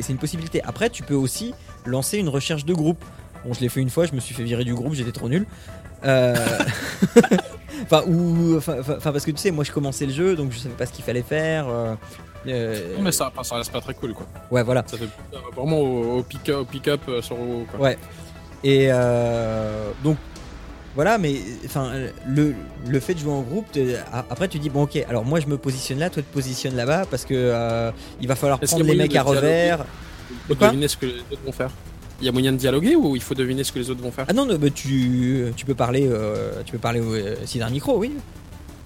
une 0.09 0.17
possibilité. 0.17 0.61
Après 0.63 0.89
tu 0.89 1.03
peux 1.03 1.13
aussi 1.15 1.53
lancer 1.85 2.17
une 2.17 2.29
recherche 2.29 2.65
de 2.65 2.73
groupe. 2.73 3.03
Bon, 3.45 3.53
je 3.53 3.59
l'ai 3.61 3.69
fait 3.69 3.79
une 3.81 3.91
fois, 3.91 4.05
je 4.07 4.13
me 4.13 4.19
suis 4.19 4.33
fait 4.33 4.43
virer 4.43 4.63
du 4.63 4.73
groupe, 4.73 4.93
j'étais 4.95 5.11
trop 5.11 5.29
nul. 5.29 5.45
Euh, 6.03 6.35
Enfin, 7.85 8.03
ou, 8.07 8.57
enfin, 8.57 8.75
parce 8.99 9.23
que 9.25 9.31
tu 9.31 9.37
sais, 9.37 9.51
moi 9.51 9.63
je 9.63 9.71
commençais 9.71 10.05
le 10.05 10.11
jeu, 10.13 10.35
donc 10.35 10.51
je 10.51 10.57
savais 10.59 10.75
pas 10.75 10.85
ce 10.85 10.91
qu'il 10.91 11.05
fallait 11.05 11.21
faire. 11.21 11.67
euh, 11.69 11.95
euh, 12.47 12.95
Non, 12.97 13.03
mais 13.03 13.11
ça, 13.11 13.31
ça 13.43 13.55
reste 13.55 13.71
pas 13.71 13.81
très 13.81 13.93
cool, 13.93 14.13
quoi. 14.13 14.25
ouais, 14.51 14.63
voilà. 14.63 14.83
Ça 14.87 14.97
fait 14.97 15.03
euh, 15.05 15.37
vraiment 15.55 15.79
au, 15.79 16.19
au 16.19 16.23
pick- 16.23 16.49
au 16.53 16.65
pick-up 16.65 17.01
euh, 17.09 17.21
sur 17.21 17.39
WoW, 17.39 17.65
quoi. 17.69 17.79
Ouais. 17.79 17.97
Et 18.63 18.87
euh, 18.89 19.89
donc 20.03 20.17
voilà, 20.95 21.17
mais 21.17 21.35
enfin 21.65 21.91
le, 22.25 22.55
le 22.87 22.99
fait 22.99 23.13
de 23.13 23.19
jouer 23.19 23.33
en 23.33 23.41
groupe, 23.41 23.65
après 24.29 24.47
tu 24.47 24.57
dis 24.59 24.69
bon 24.69 24.83
ok, 24.83 24.95
alors 25.09 25.25
moi 25.25 25.39
je 25.39 25.45
me 25.47 25.57
positionne 25.57 25.99
là, 25.99 26.09
toi 26.09 26.23
tu 26.23 26.27
te 26.29 26.33
positionnes 26.33 26.75
là-bas 26.75 27.03
parce 27.11 27.25
que 27.25 27.91
il 28.21 28.27
va 28.27 28.35
falloir 28.35 28.59
prendre 28.59 28.83
les 28.85 28.95
mecs 28.95 29.15
à 29.15 29.23
revers. 29.23 29.85
Deviner 30.49 30.87
ce 30.87 30.97
que 30.97 31.05
les 31.05 31.19
autres 31.19 31.41
vont 31.45 31.51
faire. 31.51 31.69
Il 32.21 32.25
y 32.25 32.29
a 32.29 32.31
moyen 32.31 32.53
de 32.53 32.57
dialoguer 32.57 32.95
ou 32.95 33.15
il 33.15 33.21
faut 33.21 33.33
deviner 33.35 33.63
ce 33.63 33.71
que 33.71 33.79
les 33.79 33.89
autres 33.89 34.01
vont 34.01 34.11
faire 34.11 34.25
Ah 34.27 34.33
non, 34.33 34.45
non, 34.45 34.55
bah, 34.57 34.69
tu, 34.69 35.51
tu 35.55 35.65
peux 35.65 35.75
parler, 35.75 36.07
euh, 36.09 36.61
tu 36.65 36.71
peux 36.71 36.77
parler 36.77 37.01
euh, 37.01 37.35
si 37.45 37.59
d'un 37.59 37.69
micro, 37.69 37.97
oui. 37.97 38.11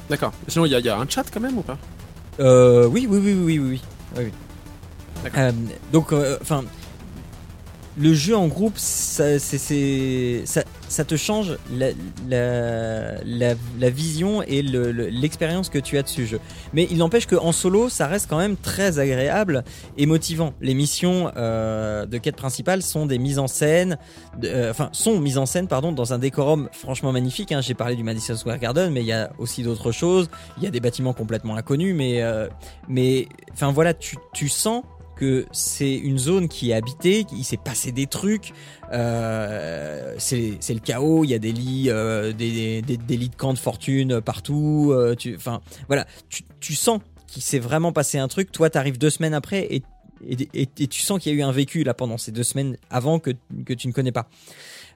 D'accord. 0.10 0.34
Sinon, 0.48 0.66
il 0.66 0.74
y, 0.74 0.82
y 0.82 0.90
a 0.90 0.98
un 0.98 1.08
chat 1.08 1.24
quand 1.32 1.40
même 1.40 1.58
ou 1.58 1.62
pas? 1.62 1.78
Euh, 2.40 2.88
oui, 2.88 3.08
oui, 3.10 3.20
oui, 3.24 3.34
oui, 3.34 3.60
oui, 3.60 3.82
oui. 4.18 4.32
Euh, 5.38 5.52
donc, 5.92 6.12
enfin, 6.42 6.64
le 7.98 8.14
jeu 8.14 8.36
en 8.36 8.48
groupe, 8.48 8.78
ça, 8.78 9.38
c'est, 9.38 9.58
c'est- 9.58 10.42
ça, 10.46 10.64
ça 10.90 11.06
te 11.06 11.16
change 11.16 11.58
la, 11.74 11.92
la, 13.24 13.90
vision 13.90 14.42
et 14.44 14.62
le- 14.62 14.92
le- 14.92 15.08
l'expérience 15.08 15.70
que 15.70 15.80
tu 15.80 15.98
as 15.98 16.04
de 16.04 16.08
ce 16.08 16.26
jeu. 16.26 16.40
Mais 16.74 16.88
il 16.92 16.98
n'empêche 16.98 17.26
qu'en 17.26 17.52
solo, 17.52 17.90
ça 17.90 18.08
reste 18.08 18.28
quand 18.30 18.38
même 18.38 18.58
très 18.58 19.00
agréable 19.00 19.64
et 19.98 20.06
motivant. 20.06 20.54
Les 20.62 20.74
missions 20.74 21.32
euh, 21.38 22.06
de 22.06 22.18
quête 22.18 22.36
principale 22.36 22.82
sont 22.82 23.06
des 23.06 23.18
mises 23.18 23.40
en 23.40 23.48
scène, 23.48 23.98
euh, 24.44 24.72
enfin, 24.72 24.90
sont 24.92 25.20
mises 25.20 25.38
en 25.38 25.46
scène, 25.46 25.68
pardon, 25.68 25.92
dans 25.92 26.14
un 26.14 26.20
décorum 26.20 26.70
franchement 26.72 27.12
magnifique. 27.12 27.52
hein. 27.52 27.62
J'ai 27.62 27.74
parlé 27.76 27.96
du 27.96 28.04
Madison 28.04 28.36
Square 28.36 28.60
Garden, 28.60 28.92
mais 28.92 29.02
il 29.02 29.08
y 29.08 29.14
a 29.14 29.32
aussi 29.38 29.64
d'autres 29.64 29.92
choses. 29.92 30.30
Il 30.58 30.64
y 30.64 30.68
a 30.68 30.72
des 30.72 30.80
bâtiments 30.80 31.14
complètement 31.14 31.56
inconnus, 31.56 31.96
mais, 31.96 32.22
euh, 32.22 32.48
mais, 32.88 33.28
enfin 33.54 33.72
voilà, 33.72 33.94
tu, 33.94 34.18
tu 34.34 34.50
sens 34.50 34.84
que 35.20 35.46
c'est 35.52 35.96
une 35.96 36.18
zone 36.18 36.48
qui 36.48 36.72
est 36.72 36.74
habitée, 36.74 37.26
il 37.34 37.44
s'est 37.44 37.58
passé 37.58 37.92
des 37.92 38.08
trucs, 38.08 38.54
euh, 38.94 40.16
c'est 40.18 40.58
le 40.70 40.80
chaos, 40.80 41.24
il 41.26 41.30
y 41.30 41.34
a 41.34 41.40
des 41.40 41.52
lits, 41.52 41.90
euh, 41.90 42.32
des, 42.32 42.82
des, 42.82 43.18
lits 43.18 43.30
de 43.30 43.36
camps 43.36 43.54
de 43.54 43.60
fortune 43.60 44.22
partout, 44.22 44.92
euh, 44.94 45.16
tu, 45.16 45.36
enfin 45.36 45.62
voilà, 45.88 46.06
tu, 46.30 46.44
tu 46.62 46.74
sens 46.74 47.02
qu'il 47.28 47.42
s'est 47.42 47.60
vraiment 47.60 47.92
passé 47.92 48.18
un 48.18 48.28
truc, 48.30 48.52
toi 48.52 48.70
t'arrives 48.70 48.98
deux 48.98 49.10
semaines 49.10 49.34
après 49.34 49.66
et, 49.70 49.84
et, 50.28 50.48
et- 50.54 50.70
et 50.80 50.88
tu 50.88 51.02
sens 51.02 51.20
qu'il 51.20 51.34
y 51.34 51.36
a 51.36 51.38
eu 51.38 51.44
un 51.44 51.52
vécu 51.52 51.84
là 51.84 51.94
pendant 51.94 52.18
ces 52.18 52.32
deux 52.32 52.44
semaines 52.44 52.78
avant 52.90 53.20
que, 53.20 53.32
que 53.66 53.74
tu 53.74 53.88
ne 53.88 53.94
connais 53.94 54.12
pas. 54.12 54.30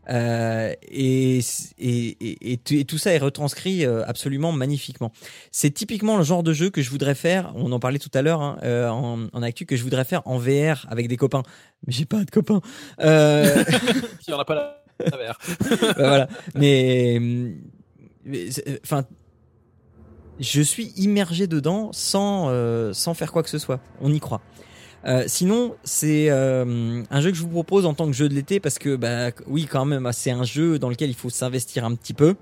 Euh, 0.09 0.73
et, 0.89 1.39
et, 1.79 2.17
et, 2.19 2.51
et 2.81 2.85
tout- 2.85 2.97
ça 2.97 3.13
est 3.13 3.17
retranscrit 3.19 3.85
euh, 3.85 4.03
absolument 4.05 4.51
magnifiquement. 4.51 5.11
C'est 5.51 5.71
typiquement 5.71 6.17
le 6.17 6.23
genre 6.23 6.43
de 6.43 6.51
jeu 6.53 6.69
que 6.69 6.81
je 6.81 6.89
voudrais 6.89 7.15
faire. 7.15 7.53
On 7.55 7.71
en 7.71 7.79
parlait 7.79 7.99
tout 7.99 8.11
à 8.13 8.21
l'heure 8.21 8.41
hein, 8.41 8.57
euh, 8.63 8.89
en, 8.89 9.27
en 9.31 9.43
actu 9.43 9.65
que 9.65 9.75
je 9.77 9.83
voudrais 9.83 10.03
faire 10.03 10.21
en 10.25 10.37
VR 10.37 10.85
avec 10.89 11.07
des 11.07 11.15
copains. 11.17 11.43
Mais 11.87 11.93
j'ai 11.93 12.05
pas 12.05 12.23
de 12.23 12.29
copains. 12.31 12.59
Euh, 13.01 13.63
Il 14.27 14.33
en 14.33 14.39
a 14.39 14.45
pas 14.45 14.55
la 14.55 14.83
bah 14.99 15.93
voilà. 15.97 16.27
Mais, 16.55 17.17
mais 18.25 18.51
c'est- 18.51 18.79
enfin, 18.83 19.05
je 20.39 20.61
suis 20.61 20.87
immergé 20.97 21.47
dedans 21.47 21.91
sans 21.93 22.47
euh, 22.49 22.93
sans 22.93 23.13
faire 23.13 23.31
quoi 23.31 23.43
que 23.43 23.49
ce 23.49 23.57
soit. 23.57 23.79
On 24.01 24.11
y 24.13 24.19
croit. 24.19 24.41
Euh, 25.05 25.23
sinon, 25.27 25.75
c'est 25.83 26.29
euh, 26.29 27.03
un 27.09 27.21
jeu 27.21 27.31
que 27.31 27.37
je 27.37 27.43
vous 27.43 27.49
propose 27.49 27.85
en 27.85 27.93
tant 27.93 28.07
que 28.07 28.13
jeu 28.13 28.29
de 28.29 28.33
l'été 28.33 28.59
parce 28.59 28.79
que, 28.79 28.95
bah, 28.95 29.31
oui, 29.47 29.67
quand 29.69 29.85
même, 29.85 30.09
c'est 30.13 30.31
un 30.31 30.43
jeu 30.43 30.79
dans 30.79 30.89
lequel 30.89 31.09
il 31.09 31.15
faut 31.15 31.29
s'investir 31.29 31.85
un 31.85 31.95
petit 31.95 32.13
peu. 32.13 32.35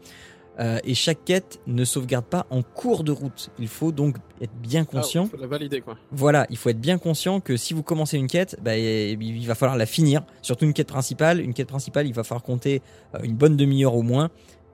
Euh, 0.60 0.80
et 0.84 0.94
chaque 0.94 1.24
quête 1.24 1.60
ne 1.66 1.86
sauvegarde 1.86 2.26
pas 2.26 2.46
en 2.50 2.62
cours 2.62 3.04
de 3.04 3.12
route. 3.12 3.50
Il 3.58 3.68
faut 3.68 3.92
donc 3.92 4.18
être 4.42 4.54
bien 4.62 4.84
conscient. 4.84 5.24
Il 5.26 5.30
faut 5.30 5.38
la 5.38 5.48
valider, 5.48 5.82
quoi. 5.82 5.98
Voilà, 6.12 6.46
il 6.50 6.58
faut 6.58 6.70
être 6.70 6.80
bien 6.80 6.98
conscient 6.98 7.40
que 7.40 7.56
si 7.56 7.74
vous 7.74 7.84
commencez 7.84 8.18
une 8.18 8.28
quête, 8.28 8.58
bah, 8.62 8.78
il 8.78 9.48
va 9.48 9.56
falloir 9.56 9.78
la 9.78 9.86
finir. 9.86 10.24
Surtout 10.42 10.66
une 10.66 10.74
quête 10.74 10.90
principale. 10.90 11.40
Une 11.40 11.54
quête 11.54 11.70
principale, 11.70 12.06
il 12.06 12.14
va 12.14 12.24
falloir 12.24 12.44
compter 12.44 12.82
euh, 13.16 13.20
une 13.24 13.36
bonne 13.36 13.56
demi-heure 13.56 13.96
au 13.96 14.04
moins 14.04 14.30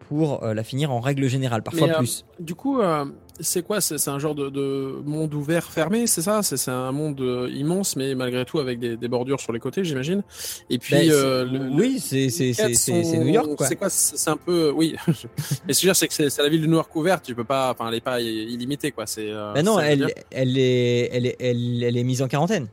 pour 0.07 0.43
euh, 0.43 0.53
la 0.53 0.63
finir 0.63 0.91
en 0.91 0.99
règle 0.99 1.27
générale, 1.27 1.61
parfois 1.61 1.87
Mais, 1.87 1.93
plus. 1.93 2.25
Du 2.39 2.55
coup, 2.55 2.79
euh, 2.79 3.05
c'est 3.39 3.61
quoi 3.63 3.81
C'est 3.81 4.07
un 4.09 4.19
genre 4.19 4.35
de, 4.35 4.49
de 4.49 5.01
monde 5.05 5.33
ouvert 5.33 5.63
fermé, 5.65 6.07
c'est 6.07 6.21
ça? 6.21 6.41
C'est 6.43 6.69
un 6.71 6.91
monde 6.91 7.19
euh, 7.21 7.49
immense, 7.53 7.95
mais 7.95 8.15
malgré 8.15 8.45
tout 8.45 8.59
avec 8.59 8.79
des, 8.79 8.97
des 8.97 9.07
bordures 9.07 9.39
sur 9.39 9.53
les 9.53 9.59
côtés, 9.59 9.83
j'imagine. 9.83 10.23
Et 10.69 10.77
puis, 10.79 10.95
Ben, 10.95 11.09
euh, 11.11 11.45
le- 11.45 11.69
oui, 11.75 11.99
c'est 11.99 12.29
sont- 12.29 12.93
New 12.93 13.27
York 13.27 13.55
quoi. 13.55 13.67
C'est 13.67 13.75
quoi? 13.75 13.89
C'est 13.89 14.29
un 14.29 14.37
peu, 14.37 14.71
oui. 14.75 14.95
mais 15.07 15.73
ce 15.73 15.79
que 15.79 15.81
je 15.81 15.87
veux 15.87 15.87
dire, 15.87 15.95
c'est 15.95 16.07
que 16.07 16.13
c'est 16.13 16.41
la 16.41 16.49
ville 16.49 16.61
de 16.61 16.67
New 16.67 16.75
York 16.75 16.95
ouverte. 16.95 17.25
Tu 17.25 17.35
peux 17.35 17.43
pas, 17.43 17.71
enfin, 17.71 17.87
elle 17.89 17.95
est 17.95 18.01
pas 18.01 18.19
illimitée, 18.21 18.91
quoi. 18.91 19.05
C'est. 19.05 19.29
euh, 19.31 19.53
Ben 19.53 19.63
non, 19.65 19.79
elle 19.79 20.03
est 20.03 20.25
elle 20.31 20.57
est 20.57 21.37
elle, 21.39 21.83
elle 21.83 21.97
est 21.97 22.03
mise 22.03 22.21
en 22.21 22.27
quarantaine. 22.27 22.67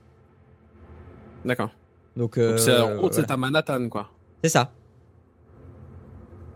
D'accord. 1.45 1.71
Donc 2.17 2.39
euh, 2.39 2.51
Donc 2.51 2.59
c'est 2.61 2.77
en 2.79 2.95
gros, 2.97 3.09
voilà. 3.11 3.15
c'est 3.27 3.31
à 3.31 3.37
Manhattan, 3.37 3.89
quoi. 3.89 4.11
c'est 4.43 4.49
ça. 4.51 4.73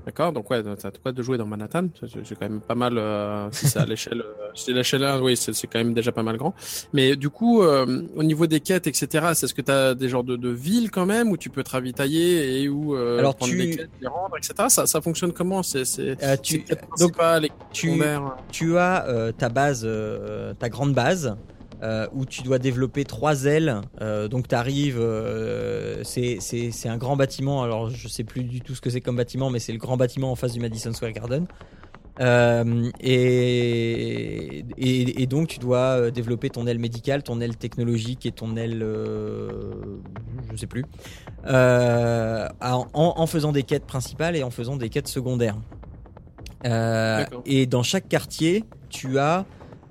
D'accord, 0.08 0.32
donc 0.32 0.48
ouais, 0.50 0.62
t'as 0.62 0.90
quoi 0.90 1.12
de 1.12 1.22
jouer 1.22 1.36
dans 1.36 1.44
Manhattan, 1.44 1.88
c'est 2.00 2.34
quand 2.34 2.48
même 2.48 2.62
pas 2.62 2.74
mal, 2.74 2.96
euh, 2.96 3.50
si 3.52 3.68
c'est 3.68 3.78
à 3.78 3.84
l'échelle, 3.84 4.22
euh, 4.22 4.48
si 4.54 4.72
l'échelle 4.72 5.04
1, 5.04 5.20
oui, 5.20 5.36
c'est 5.36 5.52
quand 5.66 5.78
même 5.80 5.92
déjà 5.92 6.12
pas 6.12 6.22
mal 6.22 6.38
grand. 6.38 6.54
Mais 6.94 7.14
du 7.14 7.28
coup, 7.28 7.60
euh, 7.62 8.06
au 8.16 8.22
niveau 8.22 8.46
des 8.46 8.60
quêtes, 8.60 8.86
etc., 8.86 9.32
c'est 9.34 9.46
ce 9.46 9.52
que 9.52 9.60
t'as 9.60 9.92
des 9.94 10.08
genres 10.08 10.24
de, 10.24 10.36
de 10.36 10.48
villes 10.48 10.90
quand 10.90 11.04
même, 11.04 11.30
où 11.30 11.36
tu 11.36 11.50
peux 11.50 11.62
te 11.62 11.68
ravitailler 11.72 12.62
et 12.62 12.70
où 12.70 12.96
euh, 12.96 13.18
Alors, 13.18 13.36
prendre 13.36 13.52
tu- 13.52 13.58
des 13.58 13.76
quêtes, 13.76 13.90
les 14.00 14.08
rendre, 14.08 14.34
etc. 14.38 14.54
Ça, 14.70 14.86
ça 14.86 15.02
fonctionne 15.02 15.34
comment? 15.34 15.62
C'est 15.62 15.84
tu 16.42 16.58
donc 16.60 16.78
principales, 16.88 17.42
les 17.42 17.50
tu 17.70 18.00
tu 18.50 18.78
as 18.78 19.32
ta 19.36 19.48
base, 19.50 19.86
ta 20.58 20.68
grande 20.70 20.94
base, 20.94 21.36
euh, 21.82 22.06
où 22.12 22.24
tu 22.26 22.42
dois 22.42 22.58
développer 22.58 23.04
trois 23.04 23.44
ailes. 23.44 23.80
Euh, 24.00 24.28
donc 24.28 24.48
tu 24.48 24.54
arrives, 24.54 25.00
c'est 26.02 26.38
c'est- 26.40 26.88
un 26.88 26.96
grand 26.98 27.16
bâtiment. 27.16 27.62
Alors 27.62 27.90
je 27.90 28.08
sais 28.08 28.24
plus 28.24 28.42
du 28.44 28.60
tout 28.60 28.74
ce 28.74 28.80
que 28.80 28.90
c'est 28.90 29.00
comme 29.00 29.16
bâtiment, 29.16 29.50
mais 29.50 29.58
c'est 29.58 29.72
le 29.72 29.78
grand 29.78 29.96
bâtiment 29.96 30.30
en 30.32 30.36
face 30.36 30.52
du 30.52 30.60
Madison 30.60 30.92
Square 30.92 31.12
Garden. 31.12 31.46
Euh, 32.20 32.90
et, 33.00 34.64
et, 34.76 35.22
et 35.22 35.26
donc 35.28 35.46
tu 35.46 35.60
dois 35.60 35.78
euh, 36.00 36.10
développer 36.10 36.50
ton 36.50 36.66
aile 36.66 36.80
médicale, 36.80 37.22
ton 37.22 37.40
aile 37.40 37.56
technologique 37.56 38.26
et 38.26 38.32
ton 38.32 38.56
aile, 38.56 38.80
euh, 38.82 39.50
je 40.50 40.56
sais 40.56 40.66
plus, 40.66 40.84
euh, 41.46 42.48
en, 42.60 42.86
en 42.94 43.26
faisant 43.28 43.52
des 43.52 43.62
quêtes 43.62 43.86
principales 43.86 44.34
et 44.34 44.42
en 44.42 44.50
faisant 44.50 44.76
des 44.76 44.88
quêtes 44.88 45.06
secondaires. 45.06 45.58
Euh, 46.66 47.24
et 47.46 47.66
dans 47.66 47.84
chaque 47.84 48.08
quartier, 48.08 48.64
tu 48.90 49.20
as 49.20 49.46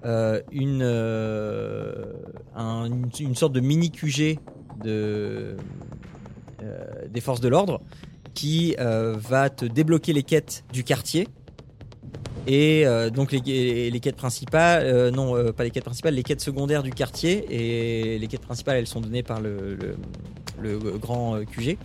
euh, 0.05 0.41
une, 0.51 0.81
euh, 0.83 2.13
un- 2.55 2.85
une, 2.85 3.09
une 3.19 3.35
sorte 3.35 3.53
de 3.53 3.59
mini 3.59 3.91
QG 3.91 4.39
de, 4.83 5.57
euh, 6.63 6.85
des 7.09 7.21
forces 7.21 7.41
de 7.41 7.47
l'ordre 7.47 7.81
qui 8.33 8.75
va 8.77 9.49
te 9.49 9.65
débloquer 9.65 10.13
les 10.13 10.21
quêtes 10.23 10.63
du 10.71 10.83
quartier. 10.83 11.27
Et 12.45 12.85
donc 13.11 13.31
les, 13.31 13.89
les- 13.89 13.99
quêtes 13.99 14.15
principales, 14.15 15.09
non 15.09 15.51
pas 15.53 15.63
les 15.63 15.71
quêtes 15.71 15.83
principales, 15.83 16.13
les 16.13 16.21
quêtes 16.23 16.39
secondaires 16.41 16.83
du 16.83 16.91
quartier. 16.91 17.45
Et 17.49 18.19
les 18.19 18.27
quêtes 18.27 18.41
principales, 18.45 18.77
elles 18.77 18.85
sont 18.87 19.01
données 19.01 19.23
par 19.23 19.41
le, 19.41 19.75
le, 20.61 20.77
grand 20.99 21.43
QG. 21.45 21.77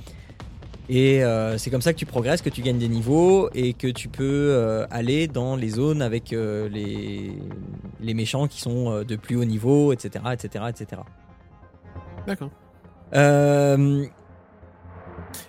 Et 0.94 1.24
euh, 1.24 1.56
c'est 1.56 1.70
comme 1.70 1.80
ça 1.80 1.94
que 1.94 1.98
tu 1.98 2.04
progresses, 2.04 2.42
que 2.42 2.50
tu 2.50 2.60
gagnes 2.60 2.76
des 2.76 2.86
niveaux 2.88 3.48
et 3.54 3.72
que 3.72 3.86
tu 3.86 4.10
peux 4.10 4.50
euh, 4.50 4.86
aller 4.90 5.26
dans 5.26 5.56
les 5.56 5.70
zones 5.70 6.02
avec 6.02 6.34
euh, 6.34 6.68
les, 6.68 7.32
les 8.02 8.12
méchants 8.12 8.46
qui 8.46 8.60
sont 8.60 9.02
de 9.02 9.16
plus 9.16 9.36
haut 9.36 9.46
niveau, 9.46 9.94
etc. 9.94 10.22
etc., 10.34 10.66
etc. 10.68 11.00
D'accord. 12.26 12.50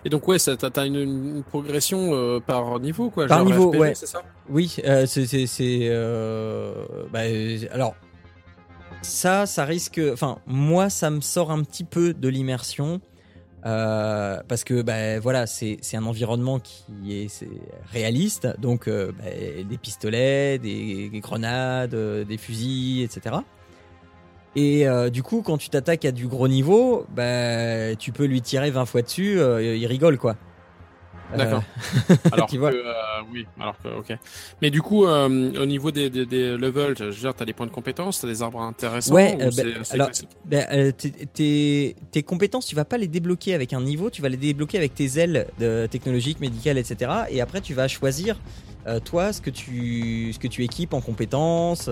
Et 0.05 0.09
donc 0.09 0.25
ouais, 0.29 0.37
t'as 0.39 0.85
une, 0.85 0.95
une 0.95 1.43
progression 1.43 2.39
par 2.47 2.79
niveau 2.79 3.09
quoi. 3.09 3.27
Par 3.27 3.39
genre 3.39 3.45
niveau, 3.45 3.75
ouais. 3.75 3.95
C'est 3.95 4.05
ça? 4.05 4.21
oui, 4.49 4.69
c'est... 4.69 5.89
bah, 7.11 7.19
alors, 7.71 7.95
ça, 9.01 9.45
ça 9.45 9.65
risque... 9.65 9.99
Enfin, 10.13 10.37
moi, 10.47 10.89
ça 10.89 11.09
me 11.09 11.19
sort 11.19 11.51
un 11.51 11.63
petit 11.63 11.83
peu 11.83 12.13
de 12.13 12.29
l'immersion. 12.29 13.01
Euh, 13.65 14.41
parce 14.47 14.63
que 14.63 14.81
bah, 14.81 15.19
voilà, 15.19 15.47
c'est 15.47 15.79
un 15.93 16.05
environnement 16.05 16.59
qui 16.59 17.13
est, 17.13 17.27
c'est 17.29 17.47
réaliste, 17.91 18.47
donc 18.59 18.87
euh, 18.87 19.11
bah, 19.17 19.25
des 19.63 19.77
pistolets, 19.77 20.59
des, 20.59 21.09
des 21.09 21.19
grenades, 21.19 21.93
euh, 21.93 22.25
des 22.25 22.37
fusils, 22.37 23.03
etc. 23.03 23.37
Et 24.55 24.85
du 25.11 25.23
coup, 25.23 25.41
quand 25.41 25.57
tu 25.57 25.69
t'attaques 25.69 26.05
à 26.05 26.11
du 26.11 26.27
gros 26.27 26.47
niveau, 26.47 27.07
bah, 27.15 27.95
tu 27.95 28.11
peux 28.11 28.25
lui 28.25 28.39
tirer 28.41 28.69
20 28.69 28.85
fois 28.85 29.01
dessus, 29.01 29.39
il 29.39 29.87
rigole 29.87 30.19
quoi. 30.19 30.35
Euh, 31.31 31.37
D'accord. 31.37 31.63
Alors 32.31 32.47
que 32.47 32.57
euh, 32.57 32.93
oui, 33.31 33.47
alors 33.59 33.75
que 33.81 33.87
ok. 33.87 34.17
Mais 34.61 34.69
du 34.69 34.81
coup, 34.81 35.05
euh, 35.05 35.51
au 35.59 35.65
niveau 35.65 35.91
des, 35.91 36.09
des, 36.09 36.25
des 36.25 36.57
levels, 36.57 36.95
je 36.97 37.05
veux 37.05 37.11
dire, 37.11 37.33
t'as 37.33 37.45
des 37.45 37.53
points 37.53 37.65
de 37.65 37.71
compétence, 37.71 38.21
t'as 38.21 38.27
des 38.27 38.41
arbres 38.41 38.61
intéressants. 38.61 39.13
Ouais, 39.13 39.35
bah, 39.37 39.63
alors- 39.91 40.09
euh, 40.53 40.91
tes, 40.91 42.23
compétences, 42.23 42.65
tu 42.65 42.75
vas 42.75 42.85
pas 42.85 42.97
les 42.97 43.07
débloquer 43.07 43.53
avec 43.53 43.73
un 43.73 43.81
niveau, 43.81 44.09
tu 44.09 44.21
vas 44.21 44.29
les 44.29 44.37
débloquer 44.37 44.77
avec 44.77 44.93
tes 44.93 45.19
ailes 45.19 45.47
de 45.59 45.87
technologiques, 45.89 46.39
médicales, 46.39 46.77
etc. 46.77 47.11
Et 47.29 47.41
après, 47.41 47.61
tu 47.61 47.73
vas 47.73 47.87
choisir 47.87 48.39
toi 49.05 49.31
ce 49.31 49.41
que 49.41 49.49
tu 49.49 50.33
ce 50.33 50.39
que 50.39 50.47
tu 50.47 50.63
équipes 50.63 50.93
en 50.93 51.01
compétences. 51.01 51.89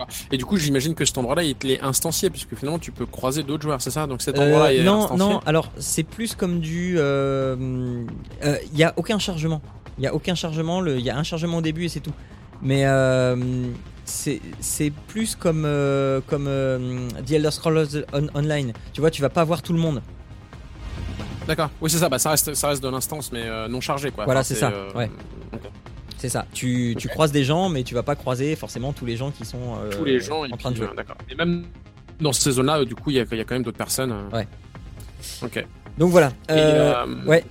Euh, 0.00 0.04
Et 0.32 0.36
du 0.38 0.44
coup, 0.44 0.56
j'imagine 0.56 0.94
que 0.94 1.04
cet 1.04 1.16
endroit-là, 1.18 1.42
il 1.44 1.54
te 1.54 1.66
l'est 1.66 1.80
instancié, 1.82 2.30
puisque 2.30 2.54
finalement, 2.56 2.78
tu 2.78 2.92
peux 2.92 3.06
croiser 3.06 3.42
d'autres 3.42 3.62
joueurs, 3.62 3.80
c'est 3.80 3.90
ça? 3.90 4.06
Donc 4.06 4.22
cet 4.22 4.38
euh, 4.38 4.42
endroit-là 4.42 4.74
est 4.74 4.82
non, 4.82 5.04
instancié? 5.04 5.18
non. 5.34 5.40
Alors, 5.46 5.70
c'est 5.78 6.02
plus 6.04 6.34
comme 6.34 6.60
du. 6.60 6.98
Il 6.98 8.78
y 8.78 8.84
a 8.84 8.92
aucun 8.96 9.18
chargement. 9.18 9.60
Il 9.98 10.04
y 10.04 10.06
a 10.06 10.14
aucun 10.14 10.34
chargement. 10.34 10.84
Il 10.84 11.00
y 11.00 11.10
a 11.10 11.16
un 11.16 11.22
chargement 11.22 11.58
au 11.58 11.62
début 11.62 11.84
et 11.84 11.88
c'est 11.88 12.00
tout. 12.00 12.12
Mais 12.62 12.86
euh, 12.86 13.36
c'est 14.04 14.40
plus 15.08 15.34
comme 15.36 15.64
euh, 15.66 16.20
comme 16.26 16.46
euh, 16.48 17.08
The 17.26 17.32
Elder 17.32 17.50
Scrolls 17.50 18.04
On- 18.12 18.28
Online. 18.38 18.72
Tu 18.92 19.00
vois, 19.00 19.10
tu 19.10 19.20
vas 19.22 19.28
pas 19.28 19.44
voir 19.44 19.62
tout 19.62 19.72
le 19.72 19.78
monde. 19.78 20.02
D'accord. 21.46 21.70
Oui, 21.80 21.90
c'est 21.90 21.98
ça. 21.98 22.08
Bah, 22.08 22.18
ça 22.18 22.30
reste, 22.30 22.54
ça 22.54 22.68
reste 22.68 22.82
de 22.82 22.88
l'instance, 22.88 23.30
mais 23.32 23.42
euh, 23.44 23.68
non 23.68 23.80
chargé, 23.80 24.10
quoi. 24.10 24.24
Voilà, 24.24 24.40
Enfin, 24.40 24.48
c'est 24.48 24.54
ça, 24.56 24.70
euh, 24.70 24.92
ouais. 24.94 25.10
C'est 26.18 26.28
ça. 26.30 26.46
Tu, 26.52 26.94
tu 26.98 27.08
croises 27.08 27.32
des 27.32 27.44
gens, 27.44 27.68
mais 27.68 27.82
tu 27.82 27.94
vas 27.94 28.02
pas 28.02 28.16
croiser 28.16 28.56
forcément 28.56 28.92
tous 28.92 29.04
les 29.04 29.16
gens 29.16 29.30
qui 29.30 29.44
sont 29.44 29.76
euh, 29.82 29.90
Tous 29.90 30.04
les 30.04 30.18
gens, 30.20 30.44
en 30.44 30.56
train 30.56 30.70
de 30.70 30.76
jouer. 30.76 30.86
euh, 30.90 30.94
D'accord. 30.96 31.16
Et 31.30 31.34
même 31.34 31.64
dans 32.20 32.32
ces 32.32 32.52
zones-là, 32.52 32.78
euh, 32.80 32.84
du 32.86 32.94
coup, 32.94 33.10
il 33.10 33.14
y 33.14 33.16
y 33.18 33.20
a 33.20 33.24
quand 33.44 33.54
même 33.54 33.62
d'autres 33.62 33.76
personnes. 33.76 34.12
euh. 34.12 34.36
Ouais. 34.36 34.46
Ok. 35.42 35.64
Donc 35.98 36.10
voilà. 36.10 36.32
Euh, 36.50 37.04
ouais. 37.26 37.44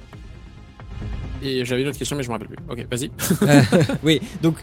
Et 1.44 1.64
j'avais 1.66 1.82
une 1.84 1.88
autre 1.90 1.98
question, 1.98 2.16
mais 2.16 2.24
je 2.24 2.30
me 2.30 2.34
rappelle 2.34 2.48
plus. 2.48 2.58
Ok, 2.70 2.86
vas-y. 2.90 3.12
oui. 4.04 4.22
Donc 4.42 4.56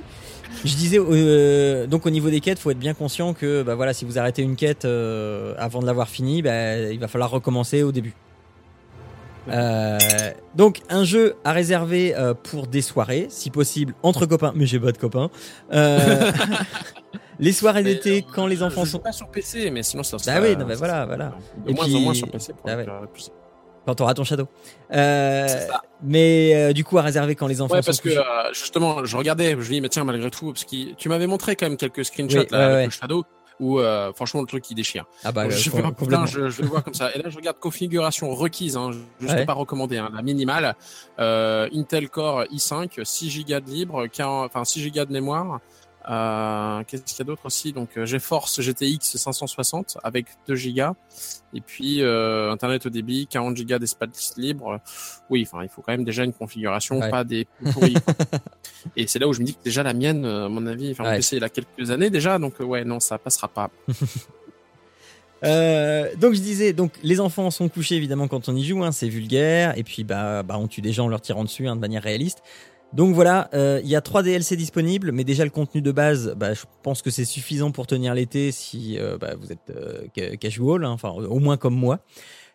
je 0.65 0.75
disais, 0.75 0.99
euh, 1.01 1.87
donc 1.87 2.07
au 2.07 2.11
niveau 2.11 2.29
des 2.31 2.41
quêtes, 2.41 2.59
faut 2.59 2.71
être 2.71 2.79
bien 2.79 2.95
conscient 2.95 3.35
que 3.35 3.63
bah 3.63 3.75
voilà, 3.75 3.93
si 3.95 4.05
vous 4.05 4.19
arrêtez 4.19 4.43
une 4.43 4.57
quête 4.57 4.85
euh, 4.85 5.55
avant 5.59 5.81
de 5.81 5.87
l'avoir 5.87 6.09
finie, 6.09 6.43
bah, 6.43 6.77
il 6.79 6.99
va 6.99 7.09
falloir 7.09 7.31
recommencer 7.31 7.83
au 7.83 7.93
début. 7.93 8.15
Euh, 9.49 9.99
donc 10.55 10.81
un 10.89 11.05
jeu 11.05 11.35
à 11.45 11.53
réserver 11.53 12.15
euh, 12.17 12.35
pour 12.35 12.67
des 12.67 12.83
soirées, 12.83 13.27
si 13.29 13.51
possible 13.51 13.95
entre 14.03 14.27
copains, 14.27 14.53
mais 14.55 14.67
j'ai 14.67 14.79
pas 14.79 14.93
de 14.93 14.99
copains. 14.99 15.31
Euh, 15.73 16.31
les 17.41 17.53
soirées 17.53 17.83
d'été, 17.83 18.19
euh, 18.19 18.31
quand 18.35 18.47
les 18.47 18.63
enfants 18.63 18.85
sont, 18.85 18.99
pas 19.01 19.13
sur 19.13 19.29
PC, 19.29 19.71
mais 19.71 19.83
sinon 19.83 20.03
ça. 20.03 20.17
Bah 20.19 20.23
serait- 20.23 20.51
oui, 20.51 20.57
non, 20.57 20.67
bah 20.67 20.75
voilà, 20.77 21.07
voilà. 21.07 21.33
De 21.65 21.71
Et 21.71 21.75
moins 21.75 21.85
puis- 21.87 21.97
en 21.97 22.01
moins 22.01 22.15
sur 22.15 22.31
PC. 22.31 22.53
Pour 22.53 22.71
Ah 22.71 22.77
ouais. 22.77 22.87
plus- 23.13 23.31
quand 23.85 23.97
t'auras 23.97 24.15
ton 24.15 24.23
château. 24.23 24.47
Euh, 24.95 25.49
ça. 25.49 25.83
mais 26.05 26.53
euh, 26.55 26.73
du 26.73 26.85
coup 26.85 26.99
à 26.99 27.03
réserver 27.03 27.35
quand 27.35 27.49
les 27.49 27.61
enfants 27.61 27.75
Ouais, 27.75 27.83
sont 27.83 27.87
parce 27.87 28.01
que 28.01 28.11
justement, 28.53 29.05
je 29.05 29.17
regardais, 29.17 29.51
je 29.51 29.57
me 29.57 29.65
dis, 29.65 29.81
mais 29.81 29.89
tiens, 29.89 30.05
malgré 30.05 30.31
tout, 30.31 30.53
parce 30.53 30.65
que 30.65 30.95
tu 30.95 31.09
m'avais 31.09 31.27
montré 31.27 31.57
quand 31.57 31.67
même 31.67 31.77
quelques 31.77 32.05
screenshots 32.05 32.39
Oui, 32.43 32.47
là, 32.53 32.59
ouais, 32.59 32.65
avec 32.65 32.77
ouais. 32.77 32.85
le 32.85 32.91
Shadow, 32.91 33.25
où 33.61 33.79
euh, 33.79 34.13
franchement 34.13 34.41
le 34.41 34.47
truc 34.47 34.69
il 34.71 34.75
déchire. 34.75 35.05
Ah 35.25 35.33
bah, 35.33 35.49
je 35.49 35.69
euh, 35.71 35.73
putain, 35.73 35.93
complètement. 35.93 36.27
je, 36.27 36.49
je 36.49 36.63
vais 36.63 36.69
voir 36.69 36.83
comme 36.85 36.95
ça. 36.95 37.15
Et 37.15 37.19
là, 37.23 37.29
je 37.31 37.37
regarde 37.37 37.59
configuration 37.59 38.35
requise, 38.35 38.77
hein, 38.77 38.91
juste 39.21 39.35
Ouais. 39.35 39.45
pas 39.47 39.53
recommandé, 39.55 39.99
hein, 39.99 40.11
la 40.15 40.23
minimale. 40.23 40.75
Euh, 41.19 41.69
Intel 41.75 42.09
Core 42.09 42.45
i5, 42.53 43.05
6 43.05 43.45
Go 43.45 43.61
de 43.61 43.71
libre, 43.71 44.07
40 44.07 44.47
enfin 44.47 44.65
6 44.65 44.91
Go 44.91 45.05
de 45.05 45.13
mémoire. 45.13 45.61
Euh, 46.09 46.83
Qu'est-ce 46.87 47.03
qu'il 47.03 47.19
y 47.19 47.23
a 47.23 47.25
d'autre 47.25 47.47
aussi? 47.47 47.73
Donc 47.73 47.91
euh, 47.97 48.07
GeForce 48.07 48.61
GTX 48.61 49.17
560 49.19 49.99
avec 50.03 50.27
2 50.49 50.55
Go. 50.75 50.97
Et 51.55 51.61
puis 51.61 52.03
euh, 52.03 52.51
Internet 52.51 52.87
au 52.87 52.91
débit, 52.91 53.27
40 53.27 53.57
Go 53.63 53.79
d'espace 53.79 54.35
libre. 54.37 54.81
Oui, 55.31 55.47
enfin 55.47 55.63
il 55.63 55.69
faut 55.69 55.83
quand 55.83 55.93
même 55.93 56.05
déjà 56.05 56.25
une 56.25 56.33
configuration, 56.33 56.99
Ouais. 56.99 57.11
pas 57.11 57.25
des 57.25 57.47
pourris. 57.73 57.95
Et 58.97 59.07
c'est 59.07 59.19
là 59.19 59.29
où 59.29 59.33
je 59.33 59.41
me 59.41 59.47
dis 59.47 59.55
que 59.55 59.63
déjà 59.63 59.83
la 59.83 59.95
mienne, 59.95 60.25
à 60.25 60.49
mon 60.49 60.67
avis, 60.67 60.91
enfin 60.91 61.05
Ouais. 61.05 61.17
PC 61.17 61.37
il 61.37 61.45
a 61.45 61.49
quelques 61.49 61.91
années 61.91 62.11
déjà, 62.11 62.39
donc 62.39 62.55
ouais 62.61 62.85
non 62.85 62.99
ça 63.01 63.19
passera 63.19 63.49
pas. 63.49 63.71
Euh, 65.45 66.15
donc 66.21 66.35
je 66.35 66.41
disais, 66.41 66.73
donc 66.73 66.93
les 67.03 67.19
enfants 67.19 67.51
sont 67.51 67.69
couchés 67.69 67.97
évidemment 67.97 68.29
quand 68.29 68.49
on 68.49 68.55
y 68.55 68.65
joue, 68.65 68.85
hein, 68.85 68.93
c'est 68.93 69.09
vulgaire, 69.09 69.77
et 69.77 69.83
puis 69.83 70.05
bah, 70.05 70.45
bah 70.45 70.57
on 70.57 70.69
tue 70.69 70.83
des 70.83 70.93
gens 70.93 71.07
en 71.07 71.09
leur 71.09 71.21
tirant 71.21 71.43
dessus 71.43 71.67
hein, 71.67 71.75
de 71.75 71.81
manière 71.81 72.03
réaliste. 72.05 72.45
Donc 72.93 73.15
voilà, 73.15 73.49
euh, 73.55 73.81
il 73.83 73.89
y 73.89 73.97
a 73.97 74.03
trois 74.03 74.23
DLC 74.23 74.55
disponibles, 74.57 75.13
mais 75.13 75.25
déjà 75.25 75.45
le 75.45 75.51
contenu 75.51 75.81
de 75.81 75.93
base, 75.93 76.35
bah, 76.37 76.53
je 76.53 76.63
pense 76.83 77.01
que 77.01 77.11
c'est 77.11 77.25
suffisant 77.25 77.71
pour 77.71 77.87
tenir 77.87 78.13
l'été 78.15 78.53
si 78.53 78.99
euh, 78.99 79.17
bah, 79.19 79.35
vous 79.41 79.51
êtes 79.51 79.71
euh, 79.71 80.03
ca- 80.15 80.37
casual, 80.37 80.85
hein, 80.85 80.97
au 81.05 81.39
moins 81.39 81.57
comme 81.57 81.75
moi. 81.75 82.01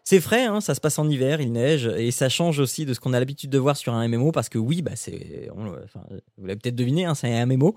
C'est 0.03 0.21
frais, 0.21 0.45
hein, 0.45 0.61
ça 0.61 0.73
se 0.75 0.79
passe 0.79 0.99
en 0.99 1.09
hiver, 1.09 1.41
il 1.41 1.51
neige, 1.51 1.87
et 1.97 2.11
ça 2.11 2.29
change 2.29 2.59
aussi 2.59 2.85
de 2.85 2.93
ce 2.93 2.99
qu'on 3.01 3.11
a 3.13 3.19
l'habitude 3.19 3.49
de 3.49 3.57
voir 3.57 3.75
sur 3.75 3.93
un 3.93 4.07
MMO, 4.07 4.31
parce 4.31 4.47
que 4.47 4.57
oui, 4.57 4.81
bah 4.81 4.91
c'est, 4.95 5.49
vous 5.53 6.45
l'avez 6.45 6.55
peut-être 6.57 6.75
deviné, 6.77 7.03
hein, 7.03 7.13
c'est 7.13 7.27
un 7.33 7.45
MMO. 7.45 7.75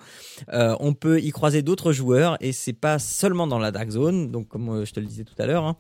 On 0.52 0.92
peut 0.94 1.18
y 1.20 1.30
croiser 1.30 1.62
d'autres 1.62 1.92
joueurs, 1.92 2.36
et 2.40 2.52
c'est 2.52 2.72
pas 2.72 3.00
seulement 3.00 3.48
dans 3.48 3.58
la 3.58 3.72
Dark 3.72 3.90
Zone, 3.90 4.30
donc 4.30 4.46
comme 4.46 4.84
je 4.84 4.92
te 4.92 5.00
le 5.00 5.06
disais 5.06 5.24
tout 5.24 5.34
à 5.40 5.46
l'heure. 5.46 5.64
hein. 5.64 5.76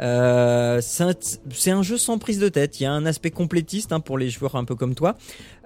Euh, 0.00 0.80
c'est 0.80 1.70
un, 1.70 1.82
jeu 1.82 1.98
sans 1.98 2.18
prise 2.18 2.38
de 2.38 2.48
tête. 2.48 2.80
Il 2.80 2.84
y 2.84 2.86
a 2.86 2.92
un 2.92 3.04
aspect 3.04 3.30
complétiste 3.30 3.92
hein, 3.92 4.00
pour 4.00 4.16
les 4.16 4.30
joueurs 4.30 4.56
un 4.56 4.64
peu 4.64 4.74
comme 4.74 4.94
toi, 4.94 5.16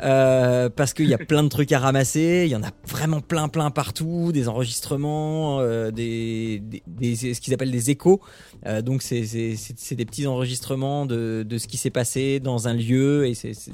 euh, 0.02 0.68
parce 0.68 0.94
qu'il 0.94 1.06
y 1.08 1.14
a 1.14 1.18
plein 1.18 1.42
de 1.44 1.48
trucs 1.48 1.70
à 1.72 1.78
ramasser. 1.78 2.42
Il 2.46 2.50
y 2.50 2.56
en 2.56 2.62
a 2.64 2.70
vraiment 2.88 3.20
plein, 3.20 3.48
plein 3.48 3.70
partout, 3.70 4.32
des 4.32 4.48
enregistrements, 4.48 5.60
euh, 5.60 5.90
des, 5.92 6.60
des, 6.60 6.82
des- 6.86 7.34
ce 7.34 7.40
qu'ils 7.40 7.54
appellent 7.54 7.70
des 7.70 7.90
échos. 7.90 8.20
Euh, 8.66 8.82
donc 8.82 9.02
c'est 9.02 9.20
des 9.22 10.04
petits 10.04 10.26
enregistrements 10.26 11.06
de, 11.06 11.44
de 11.48 11.58
ce 11.58 11.68
qui 11.68 11.76
s'est 11.76 11.90
passé 11.90 12.40
dans 12.40 12.66
un 12.68 12.74
lieu 12.74 13.26
et 13.28 13.34
c'est 13.34 13.54
c'est- 13.54 13.70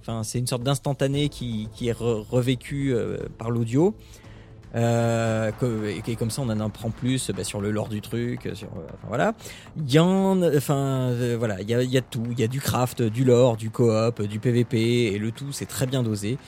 enfin 0.00 0.22
c'est 0.24 0.38
une 0.38 0.46
sorte 0.46 0.64
d'instantané 0.64 1.28
qui 1.28 1.68
qui 1.74 1.88
est 1.88 1.92
re- 1.98 2.24
revécu 2.28 2.92
euh, 2.92 3.16
par 3.38 3.50
l'audio. 3.50 3.94
Euh, 4.74 5.50
et, 6.06 6.16
comme 6.16 6.30
ça 6.30 6.40
on 6.40 6.48
en 6.48 6.58
apprend 6.60 6.88
plus 6.88 7.30
bah, 7.36 7.44
sur 7.44 7.60
le 7.60 7.70
lore 7.70 7.88
du 7.88 8.00
truc 8.00 8.48
sur 8.54 8.68
euh, 8.68 8.80
enfin, 8.86 9.06
voilà 9.08 9.32
il 9.76 9.92
y 9.92 9.98
en 9.98 10.40
enfin 10.42 11.10
euh, 11.10 11.36
voilà 11.38 11.60
il 11.60 11.68
y 11.68 11.74
a, 11.74 11.82
il 11.82 11.90
y 11.90 11.98
a 11.98 12.00
tout 12.00 12.22
il 12.30 12.40
y 12.40 12.42
a 12.42 12.48
du 12.48 12.58
craft 12.60 13.02
du 13.02 13.24
lore 13.24 13.58
du 13.58 13.68
coop 13.68 14.22
du 14.22 14.38
PVP 14.38 15.12
et 15.12 15.18
le 15.18 15.30
tout 15.30 15.52
c'est 15.52 15.66
très 15.66 15.86
bien 15.86 16.02
dosé 16.02 16.38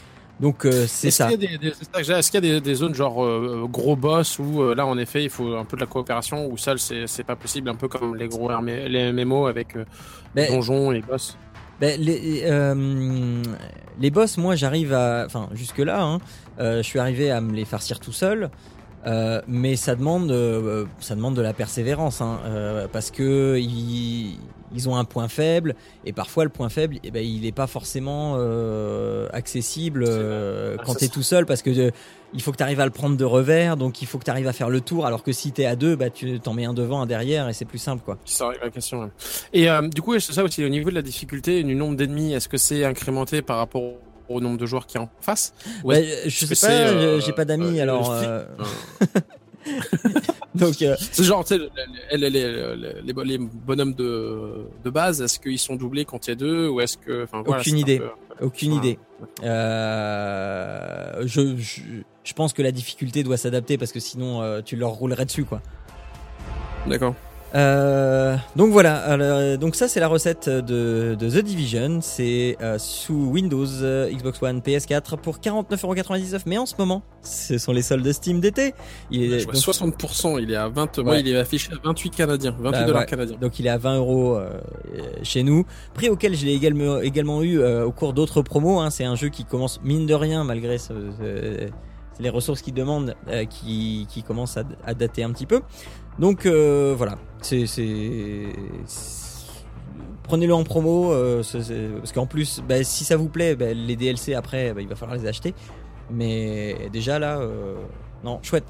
donc 0.40 0.64
euh, 0.64 0.86
c'est 0.88 1.08
Est-ce 1.08 1.16
ça 1.18 1.28
qu'il 1.30 1.42
y 1.42 1.54
a 1.54 1.58
des, 1.58 1.58
des- 1.58 1.74
est-ce 2.12 2.30
qu'il 2.30 2.42
y 2.42 2.48
a 2.48 2.54
des, 2.54 2.60
des 2.62 2.74
zones 2.74 2.94
genre 2.94 3.22
euh, 3.22 3.66
gros 3.70 3.94
boss 3.94 4.38
où 4.38 4.62
euh, 4.62 4.74
là 4.74 4.86
en 4.86 4.96
effet 4.96 5.22
il 5.22 5.30
faut 5.30 5.54
un 5.56 5.64
peu 5.66 5.76
de 5.76 5.82
la 5.82 5.86
coopération 5.86 6.46
ou 6.50 6.56
seul 6.56 6.78
c'est 6.78 7.06
c'est 7.06 7.24
pas 7.24 7.36
possible 7.36 7.68
un 7.68 7.74
peu 7.74 7.88
comme 7.88 8.16
les 8.16 8.28
gros 8.28 8.50
les 8.62 9.12
MMO 9.12 9.46
avec 9.46 9.76
euh, 9.76 9.84
Mais- 10.34 10.48
donjons 10.48 10.92
et 10.92 11.02
boss? 11.02 11.36
Ben, 11.80 12.00
les, 12.00 12.42
euh, 12.44 13.42
les 13.98 14.10
boss, 14.10 14.38
moi, 14.38 14.54
j'arrive 14.54 14.94
à. 14.94 15.24
Enfin, 15.26 15.48
jusque-là, 15.54 16.04
hein, 16.04 16.18
euh, 16.18 16.18
je 16.58 16.82
suis 16.82 16.98
arrivé 16.98 17.30
à 17.30 17.40
me 17.40 17.52
les 17.52 17.64
farcir 17.64 18.00
tout 18.00 18.12
seul. 18.12 18.50
Euh, 19.06 19.42
mais 19.46 19.76
ça 19.76 19.94
demande, 19.96 20.30
euh, 20.30 20.86
ça 20.98 21.14
demande 21.14 21.34
de 21.36 21.42
la 21.42 21.52
persévérance, 21.52 22.22
hein, 22.22 22.40
euh, 22.46 22.86
parce 22.90 23.10
que 23.10 23.58
ils, 23.60 24.38
ils 24.74 24.88
ont 24.88 24.96
un 24.96 25.04
point 25.04 25.28
faible, 25.28 25.74
et 26.06 26.14
parfois 26.14 26.44
le 26.44 26.48
point 26.48 26.70
faible, 26.70 26.96
eh 27.04 27.10
ben, 27.10 27.22
il 27.22 27.42
n'est 27.42 27.52
pas 27.52 27.66
forcément 27.66 28.36
euh, 28.38 29.28
accessible 29.34 30.06
C'est 30.06 30.12
euh, 30.14 30.74
vrai. 30.76 30.84
quand 30.86 30.92
tu 30.94 31.04
es 31.04 31.06
c'est- 31.08 31.12
tout 31.12 31.22
seul, 31.22 31.44
parce 31.44 31.60
que 31.60 31.68
euh, 31.68 31.90
il 32.32 32.40
faut 32.40 32.50
que 32.50 32.56
tu 32.56 32.62
arrives 32.62 32.80
à 32.80 32.86
le 32.86 32.90
prendre 32.92 33.18
de 33.18 33.24
revers, 33.26 33.76
donc 33.76 34.00
il 34.00 34.06
faut 34.06 34.16
que 34.16 34.24
tu 34.24 34.30
arrives 34.30 34.48
à 34.48 34.54
faire 34.54 34.70
le 34.70 34.80
tour, 34.80 35.04
alors 35.04 35.22
que 35.22 35.32
si 35.32 35.52
tu 35.52 35.60
es 35.60 35.66
à 35.66 35.76
deux, 35.76 35.96
bah, 35.96 36.08
tu 36.08 36.40
t'en 36.40 36.54
mets 36.54 36.64
un 36.64 36.72
devant, 36.72 37.02
un 37.02 37.06
derrière, 37.06 37.46
et 37.50 37.52
c'est 37.52 37.66
plus 37.66 37.76
simple. 37.78 38.02
quoi. 38.02 38.16
Ça 38.24 38.48
règle 38.48 38.64
la 38.64 38.70
question. 38.70 39.02
ouais. 39.02 39.08
Et 39.52 39.68
euh, 39.68 39.86
du 39.86 40.00
coup, 40.00 40.18
c'est 40.18 40.32
ça 40.32 40.42
aussi, 40.42 40.64
au 40.64 40.70
niveau 40.70 40.88
de 40.88 40.94
la 40.94 41.02
difficulté, 41.02 41.62
du 41.62 41.74
nombre 41.74 41.96
d'ennemis, 41.96 42.32
est-ce 42.32 42.48
que 42.48 42.56
c'est 42.56 42.86
incrémenté 42.86 43.42
par 43.42 43.58
rapport 43.58 43.82
au 44.28 44.40
nombre 44.40 44.58
de 44.58 44.66
joueurs 44.66 44.86
qui 44.86 44.98
en 44.98 45.08
face 45.20 45.54
Ou 45.84 45.88
Ouais, 45.88 46.06
je 46.26 46.46
sais 46.46 46.66
pas, 46.66 46.72
euh, 46.72 47.20
j'ai 47.20 47.32
pas 47.32 47.44
d'amis, 47.44 47.78
euh, 47.78 47.82
alors... 47.82 48.10
euh, 48.12 48.44
donc... 50.54 50.82
euh, 50.82 50.94
C'est 50.98 51.24
genre, 51.24 51.44
tu 51.44 51.56
sais, 51.56 51.60
les, 52.12 52.30
les, 52.30 52.76
les, 52.76 53.12
les, 53.24 53.38
bonhommes 53.38 53.94
de, 53.94 54.66
de 54.84 54.90
base, 54.90 55.22
est-ce 55.22 55.38
qu'ils 55.40 55.58
sont 55.58 55.76
doublés 55.76 56.04
quand 56.04 56.26
il 56.26 56.30
y 56.30 56.32
a 56.32 56.36
deux 56.36 56.68
ou 56.68 56.80
est-ce 56.80 56.96
que, 56.98 57.24
enfin, 57.24 57.42
voilà, 57.44 57.60
Aucune 57.60 57.78
idée. 57.78 57.98
peu- 57.98 58.10
Aucune 58.40 58.72
idée. 58.74 58.98
Euh, 59.44 61.22
je, 61.24 61.56
je, 61.56 61.80
je 62.24 62.32
pense 62.32 62.52
que 62.52 62.62
la 62.62 62.72
difficulté 62.72 63.22
doit 63.22 63.36
s'adapter 63.36 63.78
parce 63.78 63.92
que 63.92 64.00
sinon 64.00 64.42
euh, 64.42 64.60
tu 64.60 64.74
leur 64.76 64.90
roulerais 64.90 65.24
dessus 65.24 65.44
quoi. 65.44 65.62
D'accord. 66.88 67.14
Euh, 67.54 68.36
donc 68.56 68.72
voilà, 68.72 68.96
alors, 68.96 69.56
donc 69.58 69.76
ça 69.76 69.86
c'est 69.86 70.00
la 70.00 70.08
recette 70.08 70.48
de, 70.48 71.14
de 71.16 71.30
The 71.30 71.38
Division, 71.44 72.00
c'est 72.00 72.56
euh, 72.60 72.78
sous 72.78 73.14
Windows, 73.30 73.64
euh, 73.82 74.10
Xbox 74.10 74.42
One, 74.42 74.58
PS4 74.58 75.16
pour 75.18 75.38
49,99€. 75.38 76.42
Mais 76.46 76.58
en 76.58 76.66
ce 76.66 76.74
moment, 76.78 77.02
ce 77.22 77.56
sont 77.58 77.72
les 77.72 77.82
soldes 77.82 78.10
Steam 78.12 78.40
d'été. 78.40 78.74
Il 79.12 79.22
est 79.32 79.38
Je 79.38 79.44
vois 79.44 79.52
donc- 79.54 79.62
60%, 80.00 80.38
il 80.42 80.50
est 80.50 80.56
à 80.56 80.68
20, 80.68 80.98
moi, 80.98 81.12
Ouais. 81.12 81.20
il 81.20 81.28
est 81.28 81.36
affiché 81.36 81.70
à 81.72 81.76
28 81.84 82.10
canadiens, 82.10 82.56
28 82.58 82.72
Bah, 82.80 82.84
dollars 82.86 83.00
ouais. 83.02 83.06
canadiens. 83.06 83.36
Donc 83.40 83.58
il 83.60 83.66
est 83.66 83.70
à 83.70 83.78
20 83.78 83.98
euros 83.98 84.36
euh, 84.36 84.50
chez 85.22 85.44
nous. 85.44 85.64
Prix 85.94 86.08
auquel 86.08 86.34
je 86.34 86.44
l'ai 86.46 86.54
également, 86.54 87.00
également 87.00 87.42
eu 87.42 87.60
euh, 87.60 87.84
au 87.86 87.92
cours 87.92 88.14
d'autres 88.14 88.42
promos. 88.42 88.80
hein. 88.80 88.90
C'est 88.90 89.04
un 89.04 89.14
jeu 89.14 89.28
qui 89.28 89.44
commence 89.44 89.80
mine 89.84 90.06
de 90.06 90.14
rien 90.14 90.42
malgré 90.42 90.78
ce- 90.78 90.92
ce- 91.20 91.68
les 92.20 92.30
ressources 92.30 92.62
qu'il 92.62 92.74
demande, 92.74 93.14
euh, 93.28 93.44
qui, 93.44 94.06
qui 94.08 94.22
commence 94.22 94.56
à, 94.56 94.64
à 94.84 94.94
dater 94.94 95.22
un 95.24 95.32
petit 95.32 95.46
peu. 95.46 95.62
Donc 96.18 96.46
euh, 96.46 96.94
voilà, 96.96 97.18
c'est 97.40 97.66
prenez-le 100.22 100.54
en 100.54 100.64
promo 100.64 101.12
euh, 101.12 101.42
parce 101.98 102.12
qu'en 102.12 102.26
plus, 102.26 102.62
bah, 102.66 102.82
si 102.82 103.04
ça 103.04 103.16
vous 103.16 103.28
plaît, 103.28 103.56
bah, 103.56 103.72
les 103.74 103.96
DLC 103.96 104.34
après, 104.34 104.72
bah, 104.72 104.80
il 104.80 104.88
va 104.88 104.94
falloir 104.94 105.18
les 105.18 105.26
acheter. 105.26 105.54
Mais 106.10 106.88
déjà 106.92 107.18
là, 107.18 107.40
non, 108.22 108.38
chouette, 108.42 108.64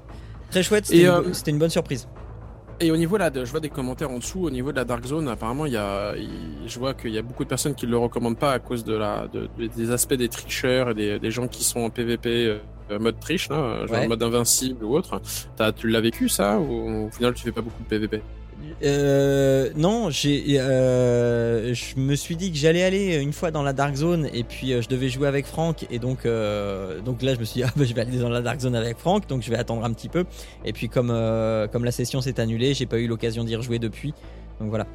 très 0.50 0.62
chouette. 0.62 0.90
Une, 0.90 1.34
c'était 1.34 1.50
une 1.50 1.58
bonne 1.58 1.70
surprise. 1.70 2.08
Et 2.80 2.90
au 2.90 2.96
niveau 2.96 3.16
là, 3.16 3.30
de, 3.30 3.44
je 3.44 3.50
vois 3.50 3.60
des 3.60 3.68
commentaires 3.70 4.10
en 4.10 4.18
dessous, 4.18 4.40
au 4.44 4.50
niveau 4.50 4.72
de 4.72 4.76
la 4.76 4.84
Dark 4.84 5.04
Zone, 5.06 5.28
apparemment, 5.28 5.64
il 5.66 5.72
y 5.72 5.76
a, 5.76 6.14
il- 6.16 6.66
je 6.68 6.78
vois 6.78 6.92
qu'il 6.94 7.10
y 7.12 7.18
a 7.18 7.22
beaucoup 7.22 7.44
de 7.44 7.48
personnes 7.48 7.74
qui 7.74 7.86
le 7.86 7.96
recommandent 7.96 8.38
pas 8.38 8.52
à 8.52 8.58
cause 8.58 8.84
de 8.84 8.94
la, 8.94 9.28
de, 9.32 9.48
de- 9.58 9.66
des 9.68 9.90
aspects 9.92 10.14
des 10.14 10.28
tricheurs 10.28 10.90
et 10.90 10.94
des, 10.94 11.18
des 11.18 11.30
gens 11.30 11.46
qui 11.46 11.62
sont 11.64 11.80
en 11.80 11.90
PVP 11.90 12.58
euh, 12.90 12.98
mode 12.98 13.18
triche, 13.20 13.48
là, 13.48 13.86
genre 13.86 13.98
Ouais. 13.98 14.08
mode 14.08 14.22
invincible 14.22 14.84
ou 14.84 14.94
autre. 14.96 15.20
T'as, 15.56 15.72
tu 15.72 15.88
l'as 15.88 16.00
vécu 16.00 16.28
ça 16.28 16.58
ou 16.58 17.06
au 17.06 17.10
final 17.10 17.32
tu 17.32 17.44
fais 17.44 17.52
pas 17.52 17.62
beaucoup 17.62 17.82
de 17.82 17.88
PVP 17.88 18.22
Euh, 18.82 19.70
non, 19.76 20.10
j'ai, 20.10 20.60
euh, 20.60 21.74
je 21.74 21.98
me 21.98 22.14
suis 22.14 22.36
dit 22.36 22.50
que 22.50 22.58
j'allais 22.58 22.82
aller 22.82 23.16
une 23.16 23.32
fois 23.32 23.50
dans 23.50 23.62
la 23.62 23.72
Dark 23.72 23.94
Zone 23.94 24.28
et 24.32 24.44
puis 24.44 24.72
euh, 24.72 24.82
je 24.82 24.88
devais 24.88 25.08
jouer 25.08 25.28
avec 25.28 25.46
Franck 25.46 25.86
et 25.90 25.98
donc 25.98 26.26
euh, 26.26 27.00
donc 27.00 27.22
là 27.22 27.34
je 27.34 27.40
me 27.40 27.44
suis 27.44 27.60
dit 27.60 27.62
ah 27.68 27.72
bah, 27.76 27.84
je 27.84 27.94
vais 27.94 28.00
aller 28.02 28.18
dans 28.18 28.28
la 28.28 28.42
Dark 28.42 28.60
Zone 28.60 28.74
avec 28.74 28.98
Franck 28.98 29.28
donc 29.28 29.42
je 29.42 29.50
vais 29.50 29.56
attendre 29.56 29.84
un 29.84 29.92
petit 29.92 30.08
peu 30.08 30.24
et 30.64 30.72
puis 30.72 30.88
comme 30.88 31.08
comme 31.72 31.84
la 31.84 31.92
session 31.92 32.20
s'est 32.20 32.40
annulée 32.40 32.74
j'ai 32.74 32.86
pas 32.86 32.98
eu 32.98 33.06
l'occasion 33.06 33.44
d'y 33.44 33.56
rejouer 33.56 33.78
depuis 33.78 34.12
donc 34.60 34.68
voilà. 34.68 34.86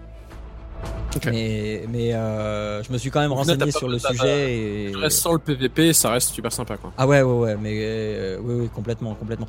Ok. 1.15 1.25
Mais 1.31 1.85
mais 1.89 2.13
euh, 2.13 2.83
je 2.83 2.93
me 2.93 2.97
suis 2.99 3.09
quand 3.09 3.19
même 3.19 3.31
renseigné 3.33 3.71
sur 3.71 3.87
le 3.89 3.97
sujet 3.97 4.53
et 4.87 4.91
Tu 4.91 4.97
restes 4.97 5.17
sans 5.19 5.33
le 5.33 5.39
PVP, 5.39 5.91
ça 5.91 6.11
reste 6.11 6.29
super 6.29 6.51
sympa 6.53 6.77
quoi. 6.77 6.93
ah 6.97 7.07
ouais 7.07 7.23
ouais 7.23 7.33
ouais 7.33 7.57
mais 7.59 7.73
euh, 7.79 8.37
oui 8.41 8.53
oui 8.61 8.69
complètement 8.73 9.15
complètement. 9.15 9.47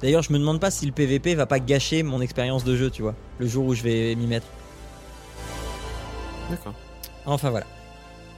D'ailleurs 0.00 0.22
je 0.22 0.32
me 0.32 0.38
demande 0.38 0.58
pas 0.58 0.70
si 0.70 0.86
le 0.86 0.92
PVP 0.92 1.34
va 1.34 1.44
pas 1.44 1.60
gâcher 1.60 2.02
mon 2.02 2.20
expérience 2.22 2.64
de 2.64 2.74
jeu 2.76 2.88
tu 2.90 3.02
vois 3.02 3.14
le 3.38 3.46
jour 3.46 3.66
où 3.66 3.74
je 3.74 3.82
vais 3.82 4.14
m'y 4.14 4.26
mettre. 4.26 4.46
D'accord. 6.50 6.74
Enfin 7.26 7.50
voilà. 7.50 7.66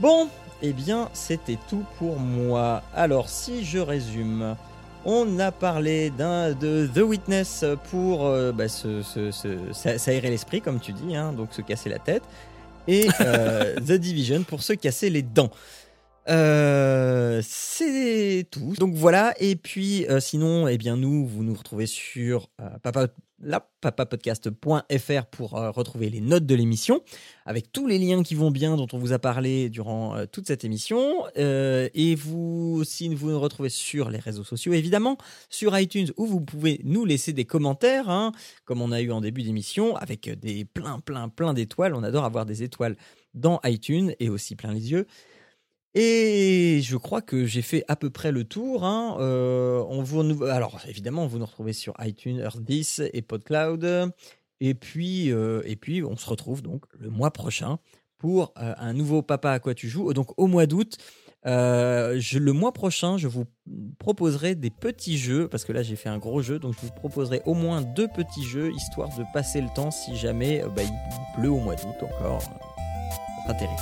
Bon, 0.00 0.28
eh 0.62 0.72
bien 0.72 1.10
c'était 1.12 1.58
tout 1.68 1.84
pour 1.98 2.18
moi. 2.18 2.82
Alors 2.94 3.28
si 3.28 3.64
je 3.64 3.78
résume, 3.78 4.56
on 5.04 5.38
a 5.38 5.52
parlé 5.52 6.10
d'un 6.10 6.52
de 6.52 6.88
The 6.92 6.98
Witness 6.98 7.64
pour 7.90 8.26
euh, 8.26 8.52
bah, 8.52 8.68
se- 8.68 9.02
se- 9.02 9.30
se- 9.30 9.72
s'a- 9.72 9.98
s'aérer 9.98 10.30
l'esprit 10.30 10.60
comme 10.60 10.80
tu 10.80 10.92
dis, 10.92 11.14
hein, 11.16 11.32
donc 11.32 11.52
se 11.52 11.62
casser 11.62 11.88
la 11.88 11.98
tête, 11.98 12.22
et 12.86 13.06
euh, 13.20 13.76
The 13.86 13.92
Division 13.92 14.42
pour 14.42 14.62
se 14.62 14.72
casser 14.72 15.10
les 15.10 15.22
dents. 15.22 15.50
Euh, 16.28 17.40
c'est 17.42 18.46
tout. 18.50 18.74
Donc 18.78 18.94
voilà. 18.94 19.34
Et 19.38 19.56
puis 19.56 20.06
euh, 20.06 20.20
sinon, 20.20 20.68
eh 20.68 20.78
bien 20.78 20.96
nous, 20.96 21.26
vous 21.26 21.42
nous 21.42 21.54
retrouvez 21.54 21.86
sur 21.86 22.50
euh, 22.60 22.68
papa, 22.82 23.08
papapodcast.fr 23.80 25.26
pour 25.30 25.56
euh, 25.56 25.70
retrouver 25.70 26.10
les 26.10 26.20
notes 26.20 26.44
de 26.44 26.54
l'émission 26.54 27.02
avec 27.46 27.72
tous 27.72 27.86
les 27.86 27.98
liens 27.98 28.22
qui 28.22 28.34
vont 28.34 28.50
bien 28.50 28.76
dont 28.76 28.88
on 28.92 28.98
vous 28.98 29.12
a 29.12 29.18
parlé 29.18 29.70
durant 29.70 30.26
toute 30.30 30.46
cette 30.46 30.64
émission. 30.64 31.24
Et 31.36 32.14
vous 32.14 32.76
aussi, 32.78 33.14
vous 33.14 33.30
nous 33.30 33.40
retrouvez 33.40 33.70
sur 33.70 34.10
les 34.10 34.18
réseaux 34.18 34.44
sociaux, 34.44 34.74
évidemment, 34.74 35.16
sur 35.48 35.78
iTunes 35.78 36.08
où 36.18 36.26
vous 36.26 36.42
pouvez 36.42 36.80
nous 36.84 37.06
laisser 37.06 37.32
des 37.32 37.46
commentaires, 37.46 38.10
hein, 38.10 38.32
comme 38.66 38.82
on 38.82 38.92
a 38.92 39.00
eu 39.00 39.10
en 39.12 39.22
début 39.22 39.42
d'émission, 39.42 39.96
avec 39.96 40.28
des 40.28 40.66
plein, 40.66 40.98
plein, 41.00 41.30
plein 41.30 41.54
d'étoiles. 41.54 41.94
On 41.94 42.02
adore 42.02 42.26
avoir 42.26 42.44
des 42.44 42.62
étoiles 42.62 42.96
dans 43.32 43.60
iTunes 43.64 44.14
et 44.20 44.28
aussi 44.28 44.56
plein 44.56 44.74
les 44.74 44.90
yeux. 44.90 45.06
Et 45.94 46.80
je 46.82 46.96
crois 46.96 47.22
que 47.22 47.46
j'ai 47.46 47.62
fait 47.62 47.84
à 47.88 47.96
peu 47.96 48.10
près 48.10 48.30
le 48.30 48.44
tour. 48.44 48.84
hein. 48.84 49.16
Euh, 49.20 49.82
on 49.88 50.02
vous, 50.02 50.44
alors 50.44 50.80
évidemment, 50.86 51.26
vous 51.26 51.38
nous 51.38 51.46
retrouvez 51.46 51.72
sur 51.72 51.94
iTunes, 52.00 52.38
Earth 52.38 52.60
10 52.62 53.02
et 53.12 53.22
PodCloud. 53.22 54.12
Et 54.60 54.74
puis, 54.74 55.32
euh, 55.32 55.62
et 55.64 55.76
puis, 55.76 56.02
on 56.02 56.16
se 56.16 56.28
retrouve 56.28 56.62
donc 56.62 56.84
le 56.98 57.10
mois 57.10 57.32
prochain 57.32 57.78
pour 58.18 58.52
euh, 58.58 58.74
un 58.76 58.92
nouveau 58.92 59.22
Papa 59.22 59.52
à 59.52 59.58
quoi 59.60 59.74
tu 59.74 59.88
joues. 59.88 60.12
Donc 60.12 60.38
au 60.38 60.46
mois 60.46 60.66
d'août, 60.66 60.96
le 61.44 62.50
mois 62.50 62.72
prochain, 62.72 63.16
je 63.16 63.28
vous 63.28 63.46
proposerai 63.98 64.56
des 64.56 64.70
petits 64.70 65.16
jeux 65.16 65.48
parce 65.48 65.64
que 65.64 65.72
là 65.72 65.82
j'ai 65.82 65.96
fait 65.96 66.08
un 66.08 66.18
gros 66.18 66.42
jeu, 66.42 66.58
donc 66.58 66.74
je 66.74 66.86
vous 66.86 66.92
proposerai 66.92 67.40
au 67.46 67.54
moins 67.54 67.80
deux 67.80 68.08
petits 68.08 68.44
jeux 68.44 68.70
histoire 68.72 69.08
de 69.16 69.24
passer 69.32 69.60
le 69.60 69.68
temps 69.74 69.90
si 69.90 70.16
jamais 70.16 70.62
bah, 70.76 70.82
il 70.82 71.40
pleut 71.40 71.50
au 71.50 71.60
mois 71.60 71.76
d'août 71.76 72.02
encore. 72.02 72.42
Ça 73.46 73.54
terrible. 73.54 73.80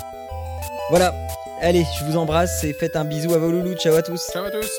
Voilà. 0.90 1.12
Allez, 1.60 1.84
je 1.98 2.04
vous 2.04 2.16
embrasse 2.16 2.62
et 2.64 2.72
faites 2.72 2.96
un 2.96 3.04
bisou 3.04 3.32
à 3.34 3.38
vos 3.38 3.50
loulous. 3.50 3.74
Ciao 3.76 3.94
à 3.94 4.02
tous. 4.02 4.20
Ciao 4.32 4.44
à 4.44 4.50
tous. 4.50 4.78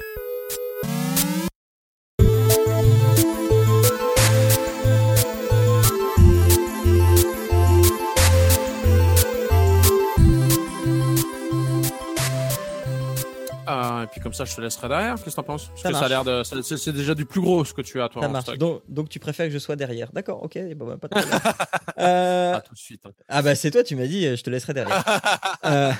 Ah, 13.69 14.03
et 14.05 14.07
puis 14.07 14.21
comme 14.21 14.31
ça, 14.33 14.45
je 14.45 14.55
te 14.55 14.61
laisserai 14.61 14.87
derrière. 14.87 15.15
Qu'est-ce 15.15 15.31
que 15.31 15.35
t'en 15.35 15.43
penses? 15.43 15.67
Parce 15.67 15.81
Ça 15.81 15.89
que 15.91 15.95
ça 15.95 16.05
a 16.05 16.07
l'air 16.07 16.23
de. 16.23 16.41
c'est- 16.43 16.91
déjà 16.93 17.13
du 17.13 17.25
plus 17.25 17.41
gros 17.41 17.65
ce 17.65 17.73
que 17.73 17.81
tu 17.81 18.01
as 18.01 18.07
toi. 18.07 18.21
Ça 18.21 18.29
en 18.29 18.31
marche. 18.31 18.43
stock. 18.45 18.57
Donc, 18.57 18.81
donc 18.87 19.09
tu 19.09 19.19
préfères 19.19 19.47
que 19.47 19.51
je 19.51 19.57
sois 19.57 19.75
derrière. 19.75 20.09
D'accord, 20.13 20.41
ok. 20.41 20.57
Bon, 20.77 20.85
bah, 20.87 20.95
pas 20.97 21.07
de 21.09 21.19
problème. 21.21 21.39
Euh, 21.99 22.53
Ah, 22.55 22.61
tout 22.61 22.73
de 22.75 22.79
suite. 22.79 23.01
hein. 23.07 23.11
ah 23.27 23.41
bah 23.41 23.55
c'est 23.55 23.71
toi, 23.71 23.83
tu 23.83 23.95
m'as 23.95 24.05
dit, 24.05 24.25
euh, 24.27 24.35
je 24.35 24.43
te 24.43 24.49
laisserai 24.51 24.73
derrière. 24.73 25.03
Euh, 25.65 25.91